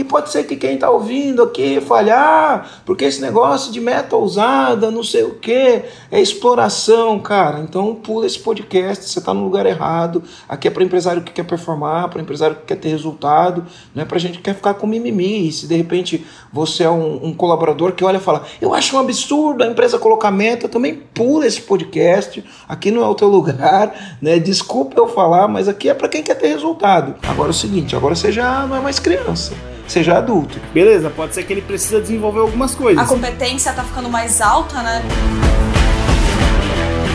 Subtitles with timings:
[0.00, 4.16] E pode ser que quem está ouvindo aqui fale, ah, porque esse negócio de meta
[4.16, 7.60] ousada, não sei o que, é exploração, cara.
[7.60, 10.22] Então pula esse podcast, você está no lugar errado.
[10.48, 14.06] Aqui é para empresário que quer performar, para empresário que quer ter resultado, não é
[14.06, 15.48] para gente que quer ficar com mimimi.
[15.48, 18.96] E se de repente você é um, um colaborador que olha e fala, eu acho
[18.96, 22.42] um absurdo a empresa colocar meta, também pula esse podcast.
[22.66, 24.38] Aqui não é o teu lugar, né?
[24.38, 27.16] Desculpa eu falar, mas aqui é para quem quer ter resultado.
[27.28, 29.52] Agora é o seguinte, agora você já não é mais criança
[29.90, 30.58] seja adulto.
[30.72, 33.02] Beleza, pode ser que ele precisa desenvolver algumas coisas.
[33.02, 35.02] A competência tá ficando mais alta, né?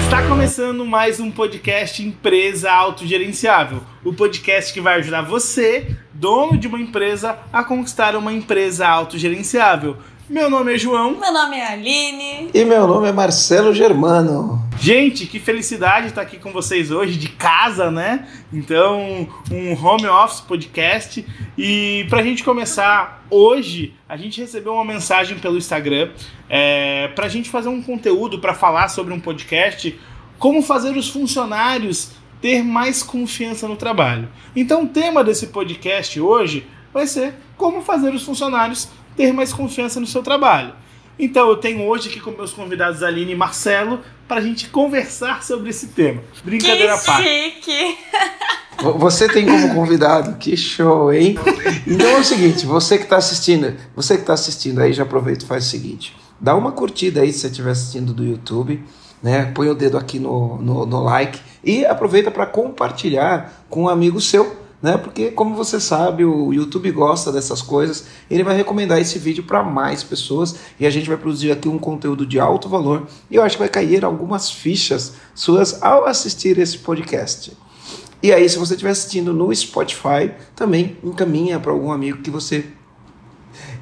[0.03, 3.81] Está começando mais um podcast Empresa Autogerenciável.
[4.03, 9.97] O podcast que vai ajudar você, dono de uma empresa, a conquistar uma empresa autogerenciável.
[10.27, 11.11] Meu nome é João.
[11.19, 12.49] Meu nome é Aline.
[12.51, 14.59] E meu nome é Marcelo Germano.
[14.79, 18.27] Gente, que felicidade estar aqui com vocês hoje, de casa, né?
[18.51, 21.23] Então, um home office podcast.
[21.55, 26.09] E para a gente começar hoje, a gente recebeu uma mensagem pelo Instagram
[26.49, 29.95] é, para a gente fazer um conteúdo para falar sobre um podcast,
[30.39, 34.27] como fazer os funcionários ter mais confiança no trabalho.
[34.55, 39.99] Então, o tema desse podcast hoje vai ser como fazer os funcionários ter mais confiança
[39.99, 40.73] no seu trabalho.
[41.17, 45.43] Então eu tenho hoje aqui com meus convidados Aline e Marcelo para a gente conversar
[45.43, 46.21] sobre esse tema.
[46.43, 47.97] Brincadeira que chique!
[48.97, 51.37] Você tem como convidado, que show, hein?
[51.87, 55.45] Então é o seguinte, você que está assistindo, você que está assistindo aí, já aproveita
[55.45, 58.83] e faz o seguinte, dá uma curtida aí se você estiver assistindo do YouTube,
[59.23, 59.45] né?
[59.55, 64.19] Põe o dedo aqui no, no, no like e aproveita para compartilhar com um amigo
[64.19, 64.97] seu né?
[64.97, 69.63] Porque, como você sabe, o YouTube gosta dessas coisas, ele vai recomendar esse vídeo para
[69.63, 73.07] mais pessoas e a gente vai produzir aqui um conteúdo de alto valor.
[73.29, 77.55] E eu acho que vai cair algumas fichas suas ao assistir esse podcast.
[78.21, 82.65] E aí, se você estiver assistindo no Spotify, também encaminha para algum amigo que você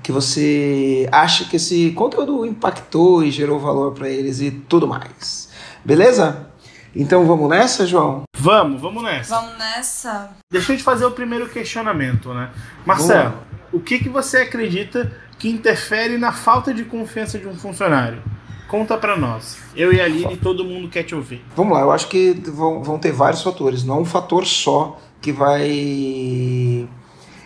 [0.04, 5.48] que você acha que esse conteúdo impactou e gerou valor para eles e tudo mais.
[5.84, 6.53] Beleza?
[6.96, 8.24] Então vamos nessa, João?
[8.38, 9.36] Vamos, vamos nessa.
[9.36, 10.30] Vamos nessa.
[10.52, 12.52] Deixa eu te fazer o primeiro questionamento, né?
[12.86, 13.36] Marcelo,
[13.72, 18.22] o que, que você acredita que interfere na falta de confiança de um funcionário?
[18.68, 19.58] Conta para nós.
[19.76, 21.44] Eu e a Aline, todo mundo quer te ouvir.
[21.56, 25.32] Vamos lá, eu acho que vão, vão ter vários fatores, não um fator só que
[25.32, 26.88] vai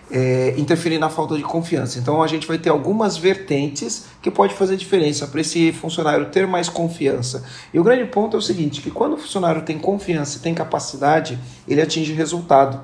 [0.09, 2.00] é, interferir na falta de confiança.
[2.00, 6.47] Então a gente vai ter algumas vertentes que pode fazer diferença para esse funcionário ter
[6.47, 7.44] mais confiança.
[7.73, 10.53] E o grande ponto é o seguinte, que quando o funcionário tem confiança e tem
[10.53, 12.79] capacidade, ele atinge resultado.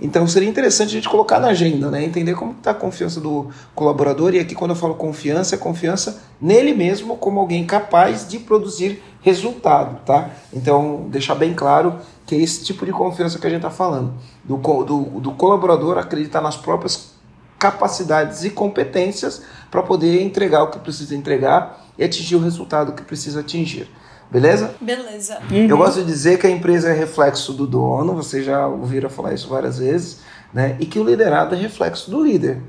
[0.00, 2.02] Então seria interessante a gente colocar na agenda, né?
[2.02, 4.34] entender como está a confiança do colaborador.
[4.34, 9.02] E aqui, quando eu falo confiança, é confiança nele mesmo como alguém capaz de produzir
[9.20, 10.00] resultado.
[10.06, 10.30] Tá?
[10.52, 14.14] Então, deixar bem claro que é esse tipo de confiança que a gente está falando.
[14.42, 17.10] Do, do, do colaborador acreditar nas próprias
[17.58, 23.02] capacidades e competências para poder entregar o que precisa entregar e atingir o resultado que
[23.02, 23.86] precisa atingir.
[24.30, 24.74] Beleza?
[24.80, 25.40] Beleza.
[25.50, 25.66] Uhum.
[25.66, 29.34] Eu gosto de dizer que a empresa é reflexo do dono, vocês já ouviram falar
[29.34, 30.20] isso várias vezes,
[30.54, 30.76] né?
[30.78, 32.62] E que o liderado é reflexo do líder.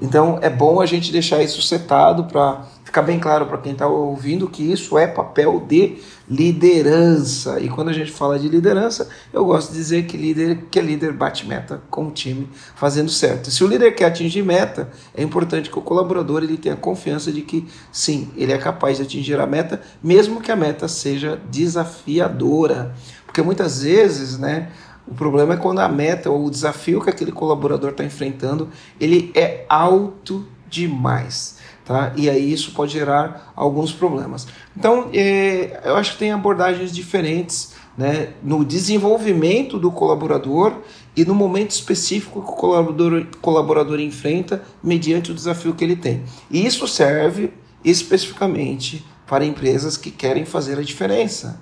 [0.00, 3.86] Então é bom a gente deixar isso setado para ficar bem claro para quem está
[3.86, 5.96] ouvindo que isso é papel de
[6.28, 7.60] liderança.
[7.60, 11.12] E quando a gente fala de liderança, eu gosto de dizer que líder que líder
[11.12, 13.50] bate meta com o time fazendo certo.
[13.50, 17.42] Se o líder quer atingir meta, é importante que o colaborador ele tenha confiança de
[17.42, 22.94] que sim, ele é capaz de atingir a meta, mesmo que a meta seja desafiadora.
[23.24, 24.70] Porque muitas vezes, né,
[25.06, 28.68] o problema é quando a meta ou o desafio que aquele colaborador está enfrentando,
[29.00, 31.55] ele é alto demais.
[31.86, 32.12] Tá?
[32.16, 34.48] E aí isso pode gerar alguns problemas.
[34.76, 40.80] Então, é, eu acho que tem abordagens diferentes né, no desenvolvimento do colaborador
[41.16, 46.24] e no momento específico que o colaborador, colaborador enfrenta mediante o desafio que ele tem.
[46.50, 47.52] E isso serve
[47.84, 51.60] especificamente para empresas que querem fazer a diferença,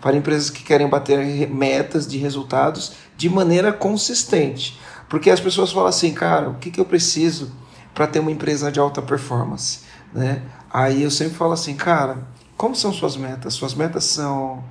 [0.00, 4.78] para empresas que querem bater metas de resultados de maneira consistente.
[5.08, 7.50] Porque as pessoas falam assim, cara, o que, que eu preciso
[7.94, 9.80] para ter uma empresa de alta performance,
[10.12, 10.42] né?
[10.70, 12.26] Aí eu sempre falo assim, cara,
[12.56, 13.54] como são suas metas?
[13.54, 14.62] Suas metas são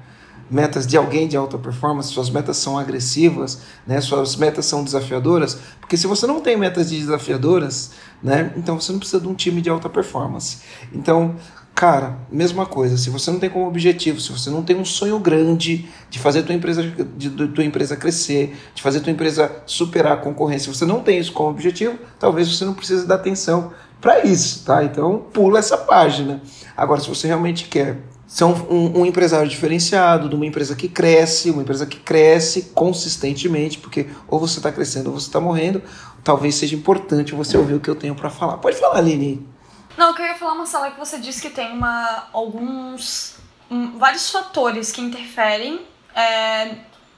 [0.51, 4.01] metas de alguém de alta performance, suas metas são agressivas, né?
[4.01, 8.53] Suas metas são desafiadoras, porque se você não tem metas desafiadoras, né?
[8.57, 10.59] Então você não precisa de um time de alta performance.
[10.93, 11.35] Então,
[11.75, 15.17] Cara, mesma coisa, se você não tem como objetivo, se você não tem um sonho
[15.17, 20.13] grande de fazer tua empresa, de, de tua empresa crescer, de fazer tua empresa superar
[20.13, 23.73] a concorrência, se você não tem isso como objetivo, talvez você não precise dar atenção
[23.99, 24.83] para isso, tá?
[24.83, 26.41] Então pula essa página.
[26.77, 27.97] Agora, se você realmente quer
[28.27, 33.77] são um, um, empresário diferenciado, de uma empresa que cresce, uma empresa que cresce consistentemente,
[33.77, 35.81] porque ou você está crescendo ou você está morrendo.
[36.23, 38.57] Talvez seja importante você ouvir o que eu tenho para falar.
[38.57, 39.52] Pode falar, Aline.
[39.97, 43.35] Não, eu queria falar, Marcela, que você disse que tem uma, alguns.
[43.69, 45.81] Um, vários fatores que interferem.
[46.15, 46.75] É,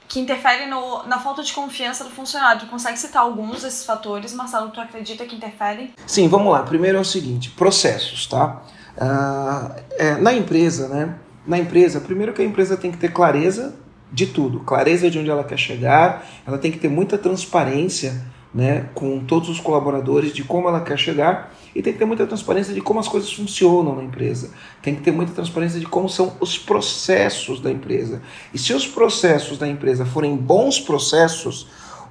[0.07, 2.61] que interferem no, na falta de confiança do funcionário.
[2.61, 5.93] Tu consegue citar alguns desses fatores, Marcelo, tu acredita que interferem?
[6.05, 6.63] Sim, vamos lá.
[6.63, 8.61] Primeiro é o seguinte: processos, tá?
[8.97, 11.15] Uh, é, na empresa, né?
[11.45, 13.75] Na empresa, primeiro que a empresa tem que ter clareza
[14.11, 18.23] de tudo, clareza de onde ela quer chegar, ela tem que ter muita transparência
[18.53, 22.25] né, com todos os colaboradores de como ela quer chegar e tem que ter muita
[22.25, 24.51] transparência de como as coisas funcionam na empresa.
[24.81, 28.21] Tem que ter muita transparência de como são os processos da empresa.
[28.53, 31.67] E se os processos da empresa forem bons processos,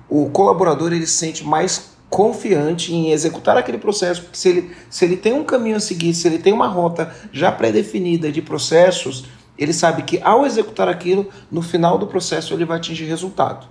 [0.07, 5.05] o colaborador ele se sente mais confiante em executar aquele processo, porque se ele, se
[5.05, 9.25] ele tem um caminho a seguir, se ele tem uma rota já pré-definida de processos,
[9.59, 13.67] ele sabe que ao executar aquilo, no final do processo ele vai atingir resultado.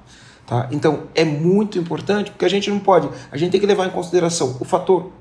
[0.46, 0.68] Tá?
[0.72, 3.92] Então é muito importante porque a gente não pode, a gente tem que levar em
[3.92, 5.12] consideração o fator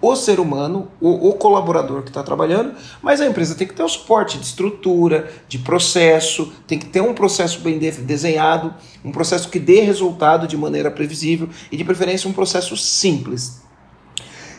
[0.00, 3.82] o ser humano, o, o colaborador que está trabalhando, mas a empresa tem que ter
[3.82, 8.74] o suporte de estrutura, de processo, tem que ter um processo bem de, desenhado,
[9.04, 13.63] um processo que dê resultado de maneira previsível e de preferência um processo simples.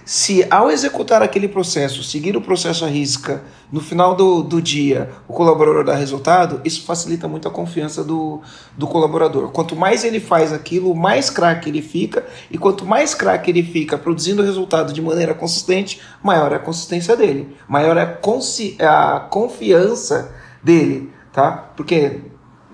[0.05, 5.09] Se ao executar aquele processo, seguir o processo à risca, no final do, do dia
[5.27, 8.39] o colaborador dá resultado, isso facilita muito a confiança do,
[8.77, 9.49] do colaborador.
[9.49, 13.97] Quanto mais ele faz aquilo, mais craque ele fica, e quanto mais craque ele fica
[13.97, 20.31] produzindo resultado de maneira consistente, maior é a consistência dele, maior é a, a confiança
[20.63, 21.51] dele, tá?
[21.75, 22.21] Porque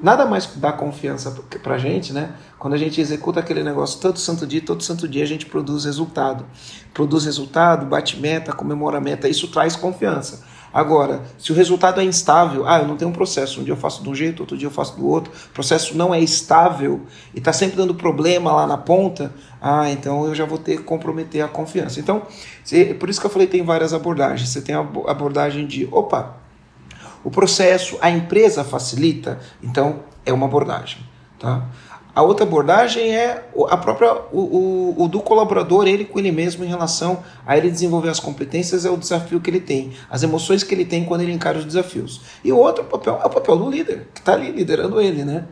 [0.01, 1.31] nada mais dá confiança
[1.61, 2.33] pra gente, né?
[2.57, 5.85] Quando a gente executa aquele negócio todo santo dia, todo santo dia a gente produz
[5.85, 6.45] resultado.
[6.93, 10.43] Produz resultado, bate meta, comemora meta, isso traz confiança.
[10.73, 13.77] Agora, se o resultado é instável, ah, eu não tenho um processo, um dia eu
[13.77, 17.01] faço de um jeito, outro dia eu faço do outro, o processo não é estável
[17.35, 20.83] e está sempre dando problema lá na ponta, ah, então eu já vou ter que
[20.83, 21.99] comprometer a confiança.
[21.99, 22.21] Então,
[22.99, 24.47] por isso que eu falei tem várias abordagens.
[24.47, 26.40] Você tem a abordagem de, opa,
[27.23, 30.99] o processo, a empresa facilita, então é uma abordagem,
[31.39, 31.67] tá?
[32.13, 36.65] A outra abordagem é a própria o, o, o, do colaborador, ele com ele mesmo
[36.65, 40.61] em relação a ele desenvolver as competências, é o desafio que ele tem, as emoções
[40.61, 42.19] que ele tem quando ele encara os desafios.
[42.43, 45.45] E o outro papel é o papel do líder, que está ali liderando ele, né?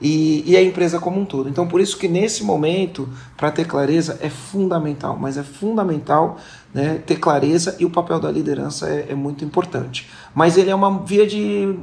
[0.00, 1.48] E, e, a empresa como um todo.
[1.48, 6.36] Então, por isso que nesse momento, para ter clareza, é fundamental, mas é fundamental
[6.72, 10.08] né, ter clareza e o papel da liderança é, é muito importante.
[10.32, 11.76] Mas ele é uma via de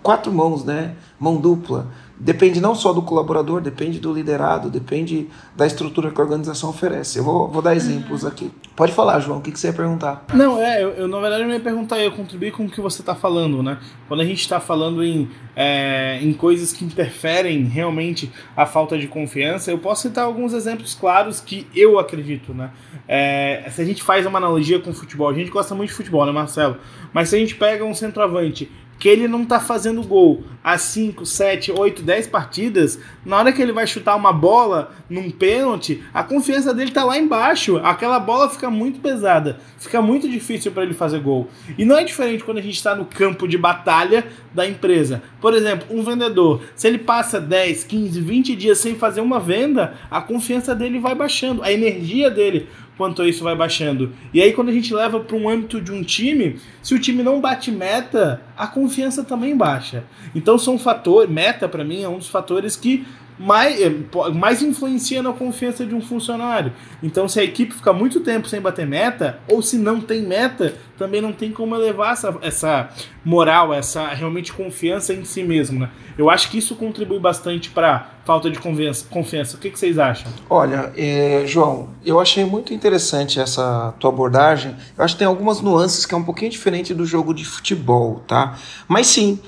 [0.00, 0.94] quatro mãos, né?
[1.18, 1.88] Mão dupla
[2.20, 7.18] depende não só do colaborador, depende do liderado, depende da estrutura que a organização oferece.
[7.18, 8.50] Eu vou, vou dar exemplos aqui.
[8.74, 10.24] Pode falar, João, o que, que você ia perguntar?
[10.34, 13.02] Não, é, eu, eu na verdade eu ia perguntar, eu contribuir com o que você
[13.02, 13.78] está falando, né?
[14.08, 19.06] Quando a gente está falando em, é, em coisas que interferem realmente a falta de
[19.06, 22.70] confiança, eu posso citar alguns exemplos claros que eu acredito, né?
[23.06, 26.26] É, se a gente faz uma analogia com futebol, a gente gosta muito de futebol,
[26.26, 26.76] né, Marcelo?
[27.12, 31.24] Mas se a gente pega um centroavante que ele não tá fazendo gol há 5,
[31.24, 36.22] 7, 8, 10 partidas, na hora que ele vai chutar uma bola num pênalti, a
[36.22, 37.78] confiança dele tá lá embaixo.
[37.78, 41.48] Aquela bola fica muito pesada, fica muito difícil para ele fazer gol.
[41.78, 45.22] E não é diferente quando a gente está no campo de batalha da empresa.
[45.40, 49.94] Por exemplo, um vendedor, se ele passa 10, 15, 20 dias sem fazer uma venda,
[50.10, 52.68] a confiança dele vai baixando, a energia dele
[52.98, 54.12] quanto isso vai baixando.
[54.34, 57.22] E aí, quando a gente leva para um âmbito de um time, se o time
[57.22, 60.04] não bate meta, a confiança também baixa.
[60.34, 61.30] Então, são fatores.
[61.30, 63.06] Meta, para mim, é um dos fatores que
[63.38, 63.92] mais, eh,
[64.34, 66.72] mais influencia na confiança de um funcionário.
[67.02, 70.74] Então, se a equipe fica muito tempo sem bater meta, ou se não tem meta,
[70.98, 72.88] também não tem como elevar essa, essa
[73.24, 75.80] moral, essa realmente confiança em si mesmo.
[75.80, 75.90] Né?
[76.16, 79.56] Eu acho que isso contribui bastante para falta de confiança.
[79.56, 80.30] O que, que vocês acham?
[80.50, 84.74] Olha, é, João, eu achei muito interessante essa tua abordagem.
[84.96, 88.22] Eu acho que tem algumas nuances que é um pouquinho diferente do jogo de futebol,
[88.26, 88.58] tá?
[88.86, 89.40] Mas sim,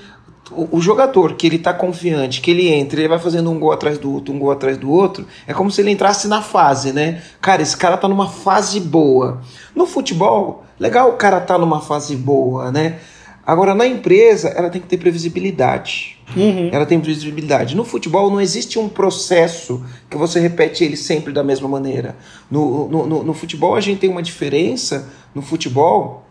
[0.51, 3.71] o, o jogador que ele está confiante, que ele entra, ele vai fazendo um gol
[3.71, 6.93] atrás do outro, um gol atrás do outro, é como se ele entrasse na fase,
[6.93, 7.21] né?
[7.41, 9.41] Cara, esse cara tá numa fase boa.
[9.75, 12.99] No futebol, legal o cara tá numa fase boa, né?
[13.45, 16.17] Agora, na empresa, ela tem que ter previsibilidade.
[16.35, 16.69] Uhum.
[16.71, 17.75] Ela tem previsibilidade.
[17.75, 22.15] No futebol, não existe um processo que você repete ele sempre da mesma maneira.
[22.49, 26.23] No, no, no, no futebol, a gente tem uma diferença no futebol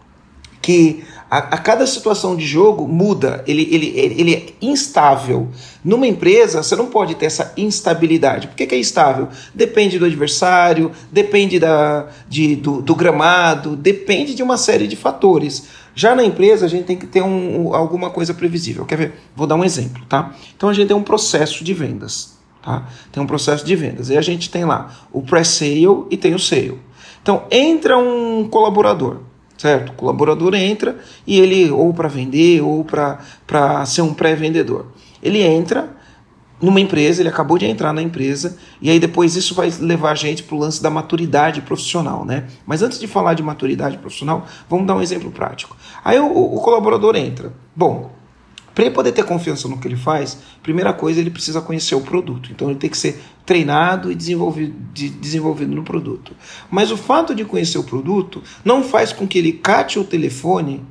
[0.63, 5.49] que A, a, cada situação de jogo muda, ele, ele, ele é instável.
[5.85, 8.49] Numa empresa, você não pode ter essa instabilidade.
[8.49, 9.29] Por que, que é instável?
[9.55, 15.69] Depende do adversário, depende da, de, do, do, gramado, depende de uma série de fatores.
[15.95, 18.85] Já na empresa, a gente tem que ter um, alguma coisa previsível.
[18.85, 19.13] Quer ver?
[19.37, 20.35] Vou dar um exemplo, tá?
[20.57, 22.41] Então a gente tem um processo de vendas.
[22.61, 22.89] Tá?
[23.13, 24.11] Tem um processo de vendas.
[24.11, 26.77] E a gente tem lá o pre-sale e tem o sale.
[27.23, 29.30] Então entra um colaborador
[29.61, 29.91] certo?
[29.91, 34.87] O colaborador entra e ele, ou para vender, ou para ser um pré-vendedor.
[35.23, 35.91] Ele entra
[36.63, 40.15] numa empresa, ele acabou de entrar na empresa, e aí depois isso vai levar a
[40.15, 42.45] gente para o lance da maturidade profissional, né?
[42.67, 45.77] Mas antes de falar de maturidade profissional, vamos dar um exemplo prático.
[46.03, 47.53] Aí o, o colaborador entra.
[47.77, 48.11] Bom,
[48.75, 52.01] para ele poder ter confiança no que ele faz, primeira coisa, ele precisa conhecer o
[52.01, 52.51] produto.
[52.53, 56.35] Então ele tem que ser treinado e desenvolvido, de, desenvolvido no produto.
[56.71, 60.85] Mas o fato de conhecer o produto não faz com que ele cate o telefone,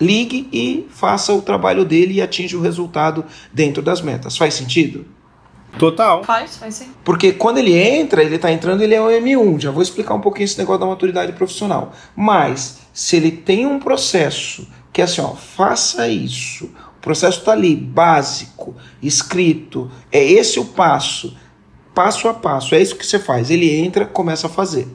[0.00, 4.36] ligue e faça o trabalho dele e atinja o resultado dentro das metas.
[4.36, 5.04] Faz sentido?
[5.78, 6.24] Total.
[6.24, 6.90] Faz, faz sim.
[7.04, 9.60] Porque quando ele entra, ele está entrando, ele é um M1.
[9.60, 11.92] Já vou explicar um pouquinho esse negócio da maturidade profissional.
[12.16, 17.52] Mas, se ele tem um processo que é assim, ó, faça isso, o processo está
[17.52, 19.90] ali, básico, escrito.
[20.12, 21.34] É esse o passo,
[21.94, 22.74] passo a passo.
[22.74, 23.50] É isso que você faz.
[23.50, 24.86] Ele entra, começa a fazer.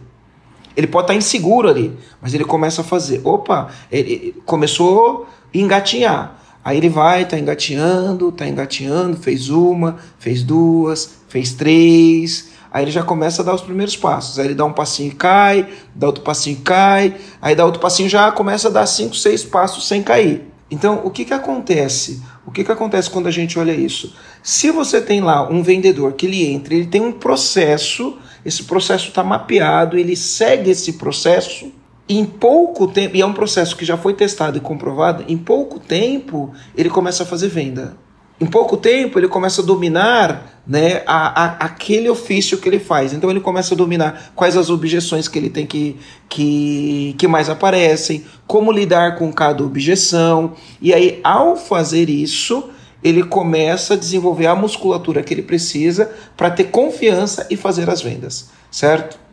[0.77, 3.21] Ele pode estar tá inseguro ali, mas ele começa a fazer.
[3.23, 6.39] Opa, ele começou a engatinhar.
[6.63, 12.49] Aí ele vai, está engatinhando, está engatinhando, fez uma, fez duas, fez três.
[12.71, 14.37] Aí ele já começa a dar os primeiros passos.
[14.37, 17.15] Aí ele dá um passinho e cai, dá outro passinho e cai.
[17.41, 20.53] Aí dá outro passinho já começa a dar cinco, seis passos sem cair.
[20.75, 22.21] Então, o que, que acontece?
[22.45, 24.13] O que, que acontece quando a gente olha isso?
[24.43, 29.07] Se você tem lá um vendedor que ele entra, ele tem um processo, esse processo
[29.07, 31.71] está mapeado, ele segue esse processo,
[32.09, 35.79] em pouco tempo, e é um processo que já foi testado e comprovado, em pouco
[35.79, 37.97] tempo ele começa a fazer venda
[38.39, 43.13] em pouco tempo ele começa a dominar né, a, a, aquele ofício que ele faz.
[43.13, 45.95] Então ele começa a dominar quais as objeções que ele tem que,
[46.27, 50.53] que, que mais aparecem, como lidar com cada objeção.
[50.81, 52.69] E aí, ao fazer isso,
[53.03, 58.01] ele começa a desenvolver a musculatura que ele precisa para ter confiança e fazer as
[58.01, 59.24] vendas, certo?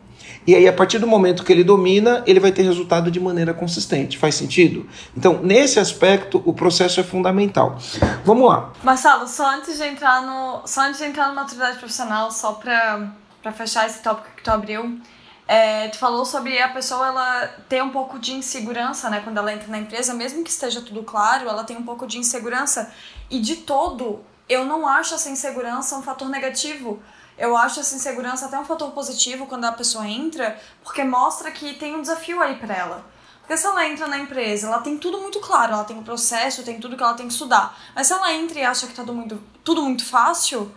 [0.45, 3.53] E aí, a partir do momento que ele domina, ele vai ter resultado de maneira
[3.53, 4.17] consistente.
[4.17, 4.87] Faz sentido?
[5.15, 7.77] Então, nesse aspecto, o processo é fundamental.
[8.25, 8.71] Vamos lá.
[8.83, 13.51] Marcelo, só antes de entrar no, só antes de entrar numa atividade profissional, só para
[13.53, 14.99] fechar esse tópico que tu abriu,
[15.47, 19.53] é, tu falou sobre a pessoa ela ter um pouco de insegurança, né, quando ela
[19.53, 22.91] entra na empresa, mesmo que esteja tudo claro, ela tem um pouco de insegurança.
[23.29, 27.01] E de todo, eu não acho essa insegurança um fator negativo
[27.37, 31.73] eu acho essa insegurança até um fator positivo quando a pessoa entra, porque mostra que
[31.73, 33.13] tem um desafio aí para ela.
[33.39, 36.63] Porque se ela entra na empresa, ela tem tudo muito claro, ela tem o processo,
[36.63, 37.77] tem tudo que ela tem que estudar.
[37.93, 40.73] Mas se ela entra e acha que tá tudo muito, tudo muito fácil,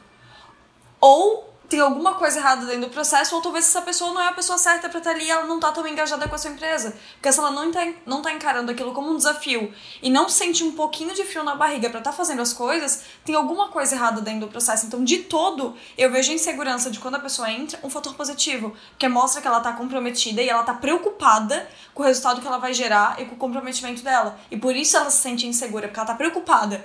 [1.00, 4.32] ou tem alguma coisa errada dentro do processo, ou talvez essa pessoa não é a
[4.32, 6.96] pessoa certa para estar ali e ela não tá tão engajada com a sua empresa.
[7.14, 10.62] Porque se ela não tá, não tá encarando aquilo como um desafio e não sente
[10.62, 13.94] um pouquinho de frio na barriga para estar tá fazendo as coisas, tem alguma coisa
[13.94, 14.87] errada dentro do processo.
[14.87, 18.75] Então, de todo, eu vejo a insegurança de quando a pessoa entra um fator positivo,
[18.99, 22.58] que mostra que ela tá comprometida e ela tá preocupada com o resultado que ela
[22.58, 24.38] vai gerar e com o comprometimento dela.
[24.50, 26.85] E por isso ela se sente insegura, porque ela tá preocupada.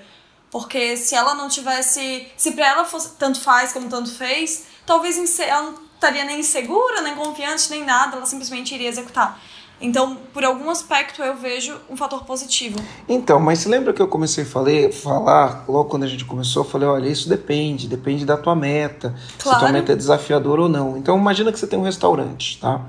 [0.51, 2.27] Porque se ela não tivesse.
[2.35, 7.01] Se pra ela fosse tanto faz como tanto fez, talvez ela não estaria nem insegura,
[7.01, 9.39] nem confiante, nem nada, ela simplesmente iria executar.
[9.79, 12.77] Então, por algum aspecto, eu vejo um fator positivo.
[13.09, 16.63] Então, mas se lembra que eu comecei a falei, falar, logo quando a gente começou,
[16.63, 19.59] eu falei, olha, isso depende, depende da tua meta, claro.
[19.59, 20.97] se tua meta é desafiadora ou não.
[20.97, 22.81] Então, imagina que você tem um restaurante, tá?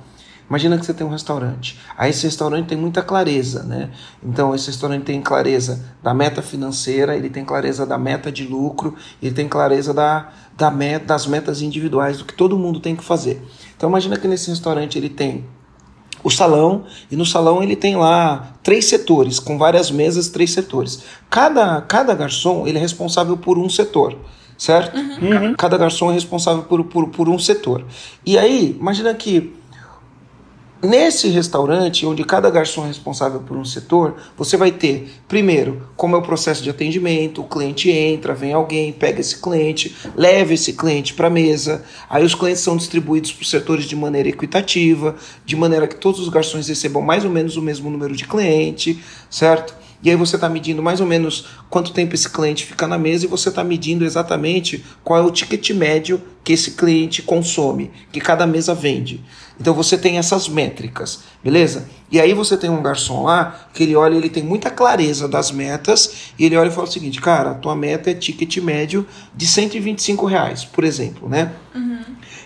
[0.48, 1.78] Imagina que você tem um restaurante.
[1.96, 3.90] Aí esse restaurante tem muita clareza, né?
[4.22, 8.94] Então esse restaurante tem clareza da meta financeira, ele tem clareza da meta de lucro,
[9.22, 13.04] ele tem clareza da, da meta, das metas individuais, do que todo mundo tem que
[13.04, 13.42] fazer.
[13.76, 15.44] Então imagina que nesse restaurante ele tem
[16.24, 21.02] o salão, e no salão ele tem lá três setores, com várias mesas, três setores.
[21.28, 24.16] Cada, cada garçom ele é responsável por um setor
[24.62, 24.96] certo?
[24.96, 25.54] Uhum.
[25.54, 27.84] Cada garçom é responsável por, por, por um setor.
[28.24, 29.52] E aí, imagina que
[30.82, 36.16] Nesse restaurante, onde cada garçom é responsável por um setor, você vai ter, primeiro, como
[36.16, 40.72] é o processo de atendimento, o cliente entra, vem alguém, pega esse cliente, leva esse
[40.72, 45.14] cliente para a mesa, aí os clientes são distribuídos por setores de maneira equitativa,
[45.46, 49.00] de maneira que todos os garçons recebam mais ou menos o mesmo número de cliente,
[49.30, 49.81] certo?
[50.02, 53.24] E aí você está medindo mais ou menos quanto tempo esse cliente fica na mesa
[53.24, 58.20] e você está medindo exatamente qual é o ticket médio que esse cliente consome, que
[58.20, 59.22] cada mesa vende.
[59.60, 61.88] Então você tem essas métricas, beleza?
[62.10, 65.52] E aí você tem um garçom lá que ele olha, ele tem muita clareza das
[65.52, 69.06] metas e ele olha e fala o seguinte, cara, a tua meta é ticket médio
[69.34, 71.52] de 125 reais, por exemplo, né?
[71.74, 72.00] Uhum.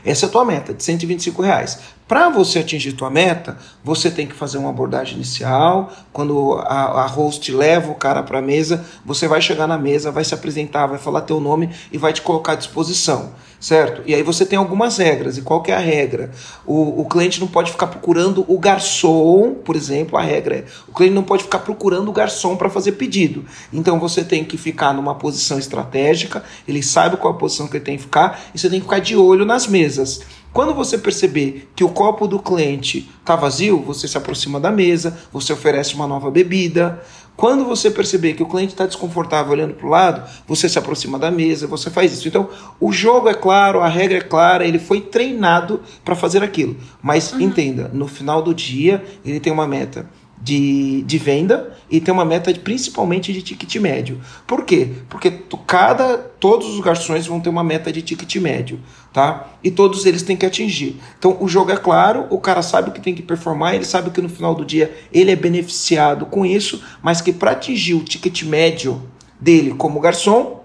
[0.04, 1.78] Essa é a tua meta, de 125 reais.
[2.08, 5.92] Para você atingir tua meta, você tem que fazer uma abordagem inicial.
[6.12, 10.12] Quando a, a host leva o cara para a mesa, você vai chegar na mesa,
[10.12, 14.02] vai se apresentar, vai falar teu nome e vai te colocar à disposição, certo?
[14.06, 15.36] E aí você tem algumas regras.
[15.36, 16.30] E qual que é a regra?
[16.64, 20.16] O, o cliente não pode ficar procurando o garçom, por exemplo.
[20.16, 23.44] A regra é: o cliente não pode ficar procurando o garçom para fazer pedido.
[23.72, 26.44] Então você tem que ficar numa posição estratégica.
[26.68, 29.00] Ele sabe qual a posição que ele tem que ficar e você tem que ficar
[29.00, 30.20] de olho nas mesas.
[30.56, 35.14] Quando você perceber que o copo do cliente está vazio, você se aproxima da mesa,
[35.30, 37.02] você oferece uma nova bebida.
[37.36, 41.18] Quando você perceber que o cliente está desconfortável olhando para o lado, você se aproxima
[41.18, 42.26] da mesa, você faz isso.
[42.26, 42.48] Então,
[42.80, 46.74] o jogo é claro, a regra é clara, ele foi treinado para fazer aquilo.
[47.02, 47.40] Mas uhum.
[47.42, 50.08] entenda, no final do dia, ele tem uma meta
[50.40, 54.20] de, de venda e tem uma meta de, principalmente de ticket médio.
[54.46, 54.90] Por quê?
[55.08, 55.30] Porque
[55.66, 58.78] cada, todos os garçons vão ter uma meta de ticket médio,
[59.12, 59.50] tá?
[59.62, 61.00] E todos eles têm que atingir.
[61.18, 64.10] Então o jogo é claro, o cara sabe o que tem que performar, ele sabe
[64.10, 68.04] que no final do dia ele é beneficiado com isso, mas que para atingir o
[68.04, 69.02] ticket médio
[69.40, 70.64] dele como garçom,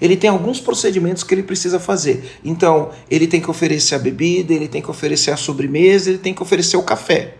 [0.00, 2.38] ele tem alguns procedimentos que ele precisa fazer.
[2.44, 6.34] Então, ele tem que oferecer a bebida, ele tem que oferecer a sobremesa, ele tem
[6.34, 7.36] que oferecer o café.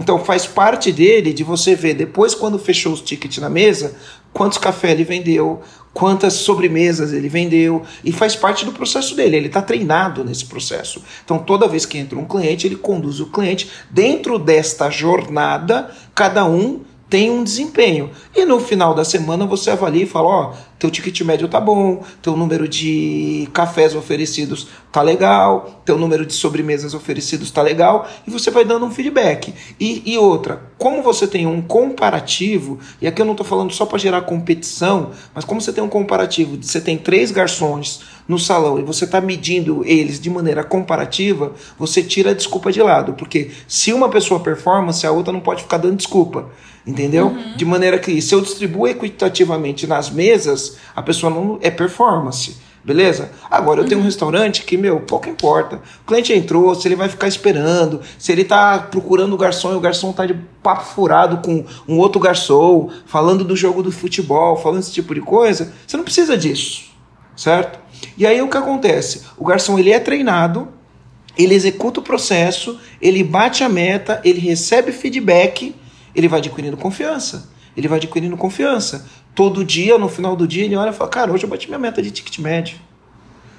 [0.00, 3.96] Então faz parte dele de você ver depois quando fechou os tickets na mesa,
[4.32, 5.60] quantos café ele vendeu,
[5.92, 11.02] quantas sobremesas ele vendeu, e faz parte do processo dele, ele está treinado nesse processo.
[11.24, 16.44] Então, toda vez que entra um cliente, ele conduz o cliente dentro desta jornada, cada
[16.46, 16.80] um
[17.12, 18.08] tem um desempenho.
[18.34, 21.60] E no final da semana você avalia e fala, ó, oh, teu ticket médio tá
[21.60, 28.08] bom, teu número de cafés oferecidos tá legal, teu número de sobremesas oferecidos tá legal,
[28.26, 29.52] e você vai dando um feedback.
[29.78, 33.84] E, e outra, como você tem um comparativo, e aqui eu não estou falando só
[33.84, 38.78] para gerar competição, mas como você tem um comparativo, você tem três garçons no salão
[38.78, 43.50] e você está medindo eles de maneira comparativa, você tira a desculpa de lado, porque
[43.68, 46.48] se uma pessoa performance, a outra não pode ficar dando desculpa
[46.86, 47.28] entendeu?
[47.28, 47.56] Uhum.
[47.56, 52.56] De maneira que se eu distribuo equitativamente nas mesas, a pessoa não é performance.
[52.84, 53.30] Beleza?
[53.48, 54.08] Agora eu tenho um uhum.
[54.08, 55.80] restaurante que, meu, pouco importa.
[56.02, 59.76] O cliente entrou, se ele vai ficar esperando, se ele tá procurando o garçom e
[59.76, 64.56] o garçom tá de papo furado com um outro garçom, falando do jogo do futebol,
[64.56, 66.90] falando esse tipo de coisa, você não precisa disso,
[67.36, 67.78] certo?
[68.18, 69.22] E aí o que acontece?
[69.38, 70.66] O garçom ele é treinado,
[71.38, 75.72] ele executa o processo, ele bate a meta, ele recebe feedback
[76.14, 77.48] ele vai adquirindo confiança.
[77.76, 79.06] Ele vai adquirindo confiança.
[79.34, 81.78] Todo dia, no final do dia, ele olha e fala: Cara, hoje eu bati minha
[81.78, 82.76] meta de ticket médio.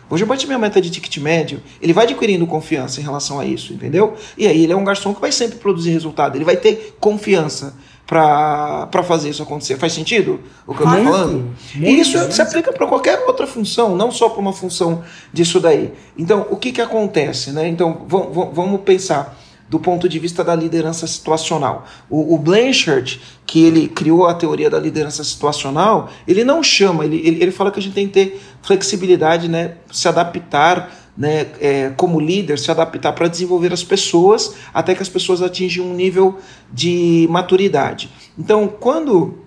[0.10, 1.62] Hoje eu bati minha meta de ticket médio.
[1.82, 4.14] Ele vai adquirindo confiança em relação a isso, entendeu?
[4.38, 6.36] E aí ele é um garçom que vai sempre produzir resultado.
[6.36, 9.78] Ele vai ter confiança para fazer isso acontecer.
[9.78, 11.56] Faz sentido o que eu estou falando?
[11.76, 15.92] E isso se aplica para qualquer outra função, não só para uma função disso daí.
[16.18, 17.52] Então, o que, que acontece?
[17.52, 17.68] Né?
[17.68, 19.40] Então, vamos pensar
[19.74, 21.88] do ponto de vista da liderança situacional.
[22.08, 27.18] O, o, Blanchard, que ele criou a teoria da liderança situacional, ele não chama, ele,
[27.26, 31.92] ele, ele fala que a gente tem que ter flexibilidade, né, se adaptar, né, é,
[31.98, 36.38] como líder, se adaptar para desenvolver as pessoas até que as pessoas atinjam um nível
[36.72, 38.12] de maturidade.
[38.38, 39.40] Então, quando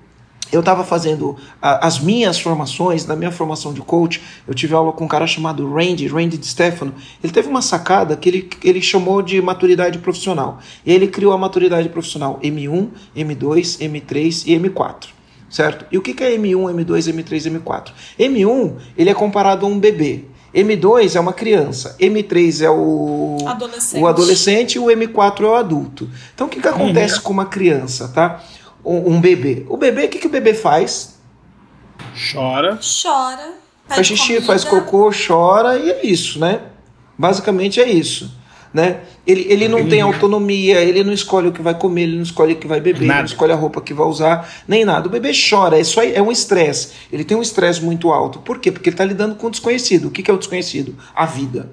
[0.52, 4.92] eu estava fazendo a, as minhas formações, na minha formação de coach, eu tive aula
[4.92, 6.94] com um cara chamado Randy, Randy de Stefano.
[7.22, 10.58] Ele teve uma sacada que ele, ele chamou de maturidade profissional.
[10.84, 15.08] E ele criou a maturidade profissional M1, M2, M3 e M4.
[15.48, 15.86] Certo?
[15.92, 17.92] E o que, que é M1, M2, M3 e M4?
[18.18, 20.24] M1 ele é comparado a um bebê.
[20.56, 25.54] M2 é uma criança, M3 é o adolescente, o adolescente e o M4 é o
[25.54, 26.08] adulto.
[26.34, 27.22] Então o que, que acontece uhum.
[27.22, 28.42] com uma criança, tá?
[28.86, 29.66] Um, bebê.
[29.68, 31.18] O bebê, o que, que o bebê faz?
[32.32, 32.78] Chora.
[33.02, 33.54] Chora.
[33.88, 34.46] Faz xixi, comida.
[34.46, 36.60] faz cocô, chora e é isso, né?
[37.16, 38.34] Basicamente é isso.
[38.74, 39.00] Né?
[39.26, 42.52] Ele, ele não tem autonomia, ele não escolhe o que vai comer, ele não escolhe
[42.52, 43.12] o que vai beber, nada.
[43.12, 45.08] ele não escolhe a roupa que vai usar, nem nada.
[45.08, 46.92] O bebê chora, é, só, é um estresse.
[47.10, 48.38] Ele tem um estresse muito alto.
[48.40, 48.70] Por quê?
[48.70, 50.08] Porque ele está lidando com o desconhecido.
[50.08, 50.94] O que, que é o desconhecido?
[51.14, 51.70] A vida.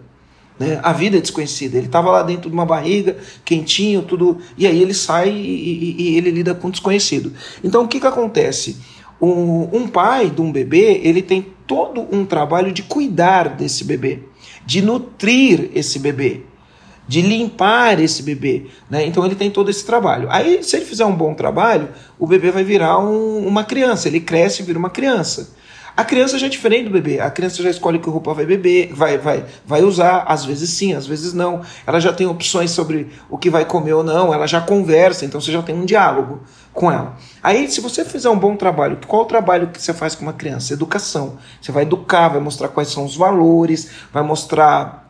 [0.64, 0.80] Né?
[0.82, 1.78] A vida é desconhecida.
[1.78, 4.38] Ele estava lá dentro de uma barriga, quentinho, tudo.
[4.58, 7.34] E aí ele sai e, e, e ele lida com o desconhecido.
[7.64, 8.78] Então o que, que acontece?
[9.22, 14.20] Um, um pai de um bebê, ele tem todo um trabalho de cuidar desse bebê,
[14.66, 16.42] de nutrir esse bebê.
[17.08, 18.68] de limpar esse bebê.
[18.90, 19.06] Né?
[19.06, 20.28] Então ele tem todo esse trabalho.
[20.32, 24.08] Aí, se ele fizer um bom trabalho, o bebê vai virar um, uma criança.
[24.08, 25.54] Ele cresce e vira uma criança.
[25.96, 27.20] A criança já é diferente do bebê.
[27.20, 30.24] A criança já escolhe que roupa vai beber, vai, vai, vai usar.
[30.28, 31.62] Às vezes sim, às vezes não.
[31.86, 34.34] Ela já tem opções sobre o que vai comer ou não.
[34.34, 36.42] Ela já conversa, então você já tem um diálogo
[36.74, 37.16] com ela.
[37.44, 40.34] Aí, se você fizer um bom trabalho, qual o trabalho que você faz com uma
[40.34, 40.74] criança?
[40.74, 41.38] Educação.
[41.62, 45.03] Você vai educar, vai mostrar quais são os valores, vai mostrar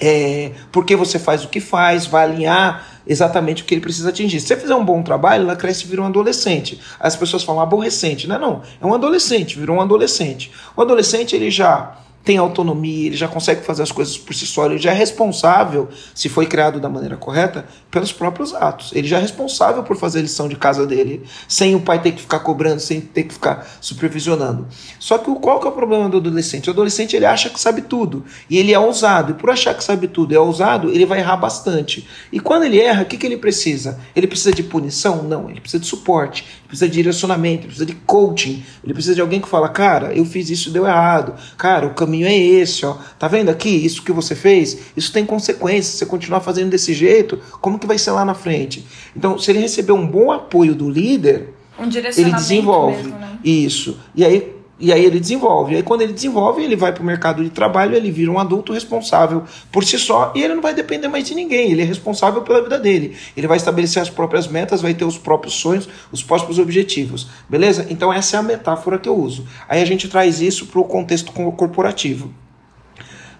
[0.00, 4.08] é, por que você faz o que faz, vai alinhar exatamente o que ele precisa
[4.08, 4.40] atingir.
[4.40, 6.80] Se você fizer um bom trabalho, ela cresce e vira um adolescente.
[6.98, 8.26] As pessoas falam aborrecente.
[8.26, 10.50] Não é não, é um adolescente, virou um adolescente.
[10.76, 14.64] O adolescente ele já tem autonomia, ele já consegue fazer as coisas por si só,
[14.64, 18.92] ele já é responsável, se foi criado da maneira correta, pelos próprios atos.
[18.94, 22.12] Ele já é responsável por fazer a lição de casa dele, sem o pai ter
[22.12, 24.66] que ficar cobrando, sem ter que ficar supervisionando.
[24.98, 26.70] Só que qual que é o problema do adolescente?
[26.70, 29.84] O adolescente ele acha que sabe tudo, e ele é ousado, e por achar que
[29.84, 32.08] sabe tudo, é ousado, ele vai errar bastante.
[32.32, 34.00] E quando ele erra, o que, que ele precisa?
[34.16, 35.22] Ele precisa de punição?
[35.22, 39.14] Não, ele precisa de suporte, ele precisa de direcionamento, ele precisa de coaching, ele precisa
[39.14, 42.26] de alguém que fala, cara, eu fiz isso e deu errado, cara, o caminho caminho
[42.26, 42.96] é esse, ó.
[43.18, 43.68] Tá vendo aqui?
[43.68, 45.86] Isso que você fez, isso tem consequências.
[45.86, 48.86] Se você continuar fazendo desse jeito, como que vai ser lá na frente?
[49.16, 53.38] Então, se ele receber um bom apoio do líder, um ele desenvolve mesmo, né?
[53.44, 53.98] isso.
[54.14, 55.72] E aí e aí ele desenvolve.
[55.72, 58.38] E aí quando ele desenvolve, ele vai para o mercado de trabalho, ele vira um
[58.38, 61.70] adulto responsável por si só e ele não vai depender mais de ninguém.
[61.70, 63.16] Ele é responsável pela vida dele.
[63.36, 67.28] Ele vai estabelecer as próprias metas, vai ter os próprios sonhos, os próprios objetivos.
[67.48, 67.86] Beleza?
[67.88, 69.46] Então essa é a metáfora que eu uso.
[69.68, 72.32] Aí a gente traz isso para o contexto corporativo.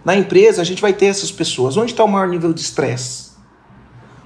[0.05, 1.77] Na empresa, a gente vai ter essas pessoas.
[1.77, 3.33] Onde está o maior nível de estresse?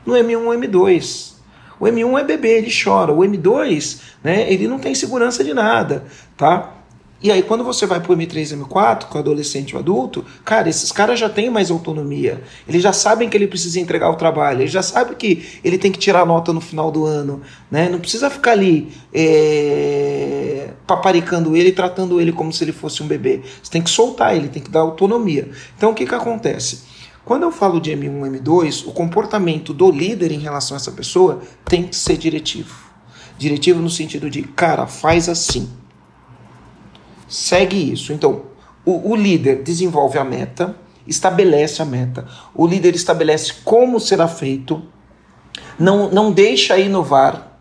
[0.05, 1.35] No M1 M2.
[1.79, 3.13] O M1 é bebê, ele chora.
[3.13, 6.05] O M2, né, ele não tem segurança de nada,
[6.37, 6.78] tá?
[7.21, 10.69] E aí, quando você vai para o M3 e M4, com adolescente ou adulto, cara,
[10.69, 12.41] esses caras já têm mais autonomia.
[12.69, 15.91] Eles já sabem que ele precisa entregar o trabalho, eles já sabem que ele tem
[15.91, 17.43] que tirar nota no final do ano.
[17.69, 17.89] Né?
[17.89, 23.43] Não precisa ficar ali é, paparicando ele tratando ele como se ele fosse um bebê.
[23.61, 25.51] Você tem que soltar ele, tem que dar autonomia.
[25.77, 26.83] Então, o que, que acontece?
[27.25, 31.43] Quando eu falo de M1 M2, o comportamento do líder em relação a essa pessoa
[31.65, 32.77] tem que ser diretivo.
[33.37, 35.69] Diretivo no sentido de, cara, faz assim
[37.29, 38.13] segue isso.
[38.13, 38.43] Então,
[38.85, 44.83] o, o líder desenvolve a meta, estabelece a meta, o líder estabelece como será feito,
[45.79, 47.59] não, não deixa inovar,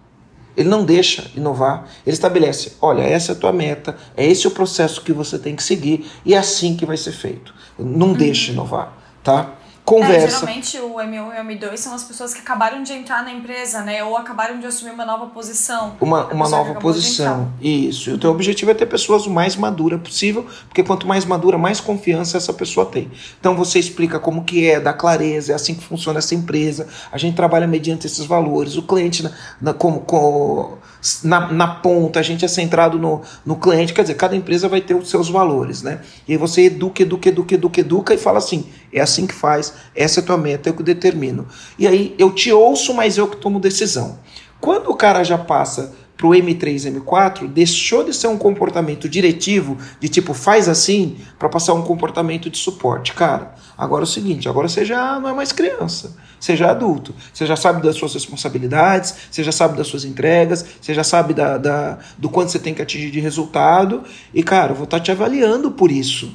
[0.55, 4.51] ele não deixa inovar, ele estabelece: olha, essa é a tua meta, é esse o
[4.51, 7.53] processo que você tem que seguir e é assim que vai ser feito.
[7.77, 8.13] Não uhum.
[8.13, 9.53] deixa inovar, tá?
[9.87, 10.25] Conversa.
[10.25, 13.31] É, geralmente o M1 e o M2 são as pessoas que acabaram de entrar na
[13.31, 14.03] empresa, né?
[14.03, 15.95] Ou acabaram de assumir uma nova posição.
[16.01, 17.53] Uma, uma nova posição.
[17.61, 18.09] Isso.
[18.09, 21.57] E o teu objetivo é ter pessoas o mais madura possível, porque quanto mais madura,
[21.57, 23.09] mais confiança essa pessoa tem.
[23.39, 26.89] Então você explica como que é, dá clareza, é assim que funciona essa empresa.
[27.09, 28.75] A gente trabalha mediante esses valores.
[28.75, 30.79] O cliente na, na como, como
[31.23, 34.81] na, na ponta, a gente é centrado no, no cliente, quer dizer, cada empresa vai
[34.81, 36.01] ter os seus valores, né?
[36.27, 39.73] E aí você educa, educa, educa, educa, educa e fala assim, é assim que faz,
[39.95, 41.47] essa é a tua meta, eu que determino.
[41.77, 44.19] E aí eu te ouço, mas eu que tomo decisão.
[44.59, 49.77] Quando o cara já passa para o M3 M4 deixou de ser um comportamento diretivo,
[49.99, 53.13] de tipo faz assim, para passar um comportamento de suporte.
[53.13, 56.17] Cara, agora é o seguinte: agora você já não é mais criança.
[56.39, 60.05] Você já é adulto, você já sabe das suas responsabilidades, você já sabe das suas
[60.05, 64.03] entregas, você já sabe da, da do quanto você tem que atingir de resultado.
[64.33, 66.31] E, cara, eu vou estar tá te avaliando por isso.